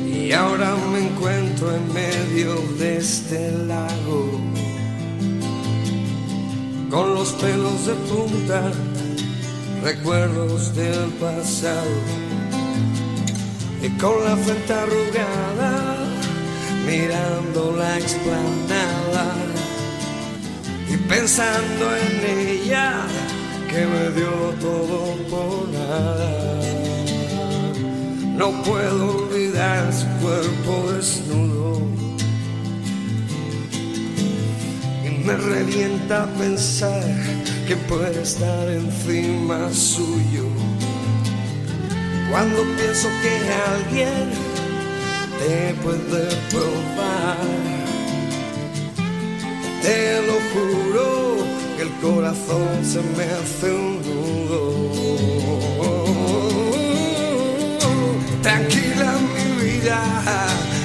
Y 0.08 0.32
ahora 0.32 0.76
me 0.94 1.00
encuentro 1.08 1.76
en 1.76 1.94
medio 1.94 2.56
de 2.80 2.98
este 3.00 3.52
lago, 3.68 4.40
con 6.90 7.16
los 7.16 7.34
pelos 7.34 7.86
de 7.86 7.94
punta, 7.94 8.72
recuerdos 9.84 10.74
del 10.76 11.10
pasado, 11.20 11.92
y 13.82 13.90
con 14.00 14.24
la 14.24 14.38
frente 14.38 14.74
arrugada, 14.74 15.98
mirando 16.88 17.76
la 17.78 17.98
explanada, 17.98 19.36
y 20.90 20.96
pensando 20.96 21.86
en 21.98 22.40
ella, 22.40 23.06
que 23.70 23.86
me 23.86 24.10
dio 24.12 24.32
todo 24.62 25.18
por 25.30 25.68
nada. 25.70 26.54
No 28.38 28.52
puedo 28.64 29.18
olvidar 29.18 29.92
su 29.94 30.08
cuerpo 30.24 30.92
desnudo. 30.92 31.82
Y 35.06 35.10
me 35.26 35.36
revienta 35.38 36.26
pensar 36.38 37.04
que 37.68 37.76
puede 37.76 38.22
estar 38.22 38.68
encima 38.70 39.72
suyo. 39.72 40.46
Cuando 42.30 42.64
pienso 42.78 43.08
que 43.22 43.34
alguien 43.72 44.32
te 45.40 45.74
puede 45.84 46.26
probar, 46.50 47.38
te 49.82 50.22
lo 50.28 50.36
juro 50.52 51.38
que 51.78 51.84
el 51.84 51.92
corazón 52.02 52.84
se 52.84 53.02
me 53.16 53.24
hace 53.24 53.72
un 53.72 54.02
nudo. 54.02 54.64
Tranquila 58.42 59.14
mi 59.36 59.46
vida, 59.64 60.00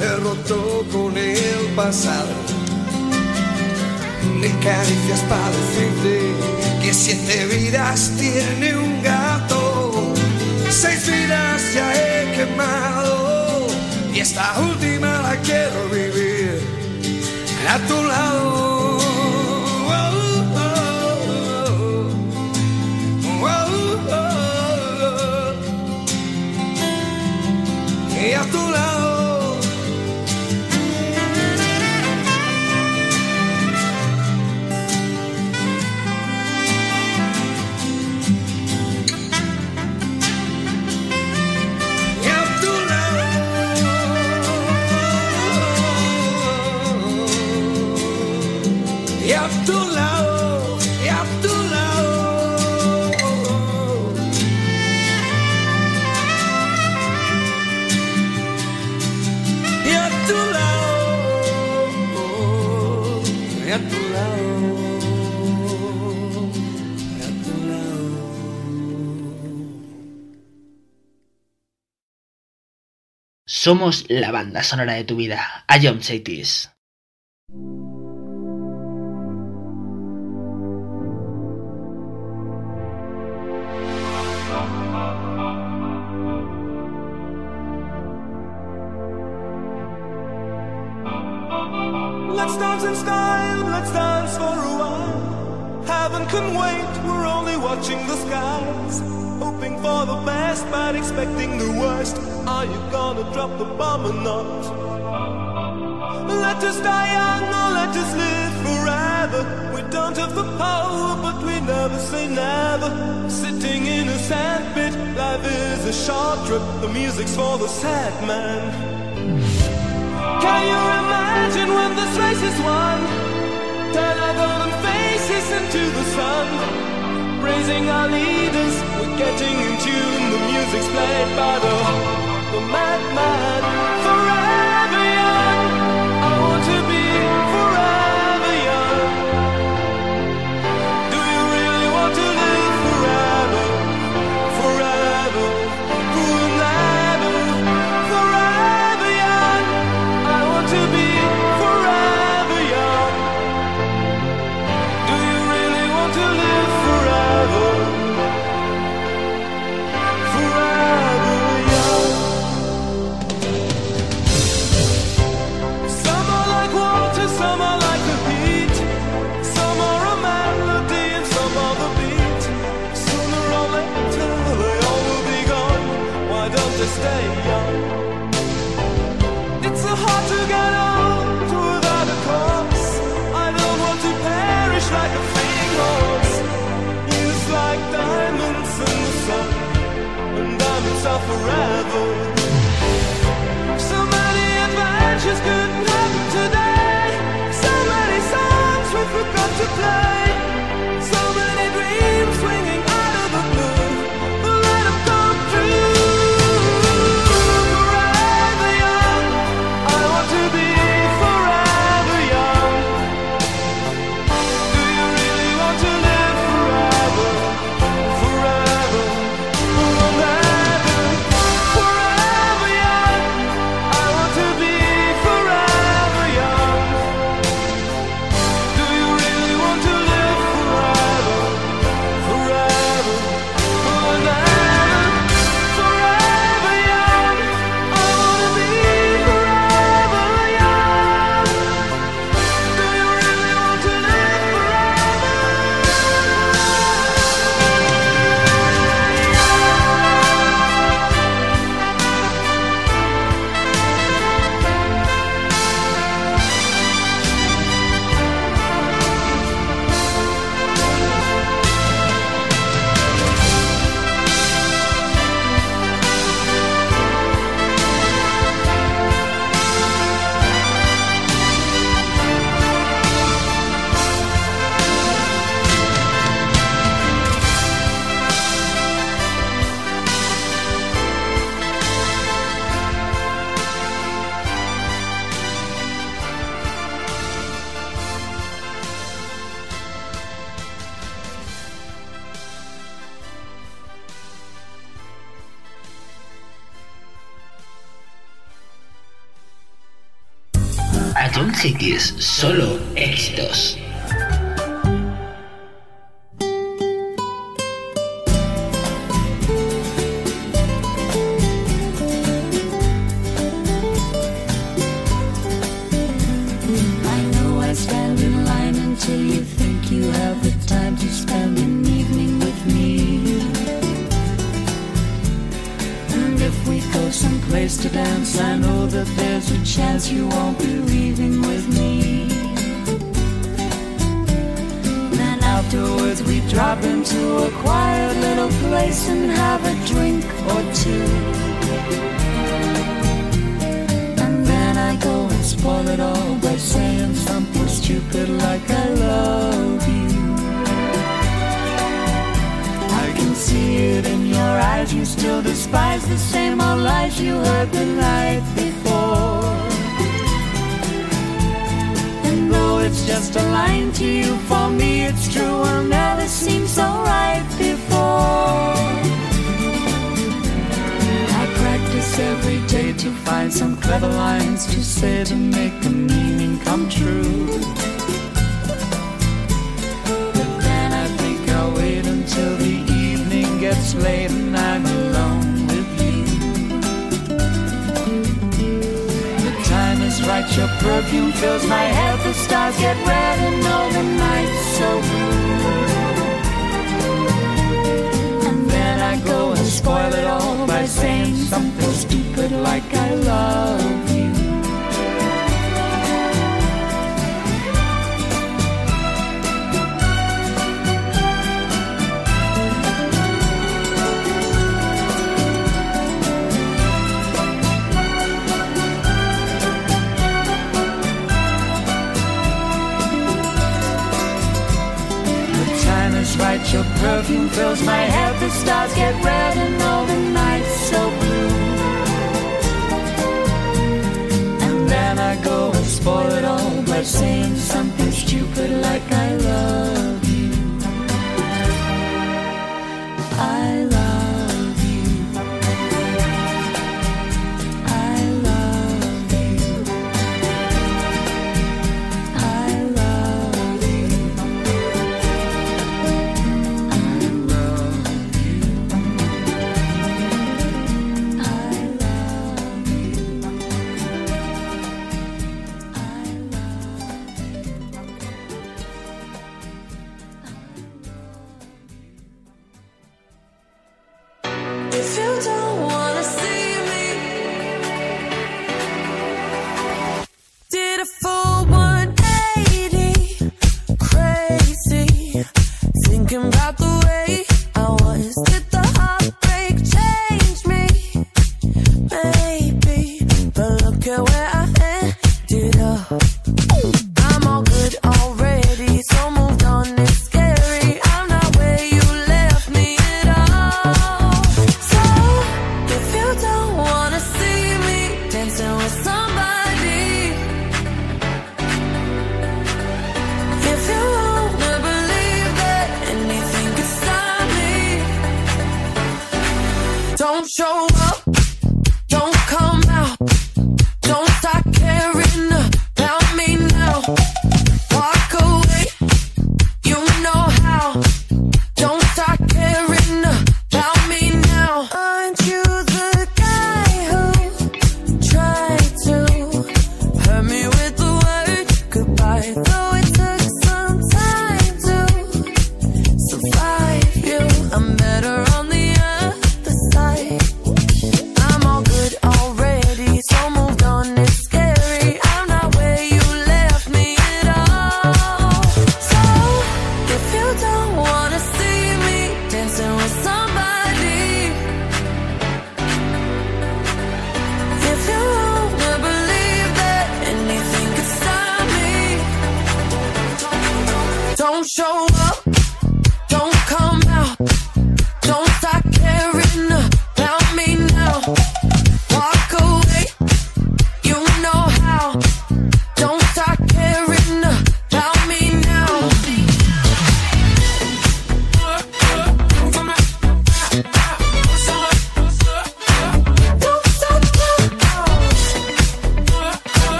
he 0.00 0.16
roto 0.16 0.84
con 0.92 1.16
el 1.18 1.74
pasado. 1.74 2.51
Ni 4.42 4.48
caricias 4.54 5.20
para 5.28 5.50
decirte 5.50 6.34
que 6.82 6.92
siete 6.92 7.46
vidas 7.46 8.10
tiene 8.18 8.76
un 8.76 9.00
gato. 9.00 10.12
Seis 10.68 11.06
vidas 11.06 11.62
ya 11.72 11.94
he 11.94 12.32
quemado 12.32 13.68
y 14.12 14.18
esta 14.18 14.58
última 14.58 15.22
la 15.22 15.36
quiero 15.42 15.88
vivir 15.90 16.60
a 17.68 17.78
tu 17.86 18.02
lado. 18.02 18.71
Somos 73.62 74.06
la 74.08 74.32
banda 74.32 74.64
sonora 74.64 74.94
de 74.94 75.04
tu 75.04 75.14
vida. 75.14 75.64
A 75.68 75.78
Jump 75.78 76.02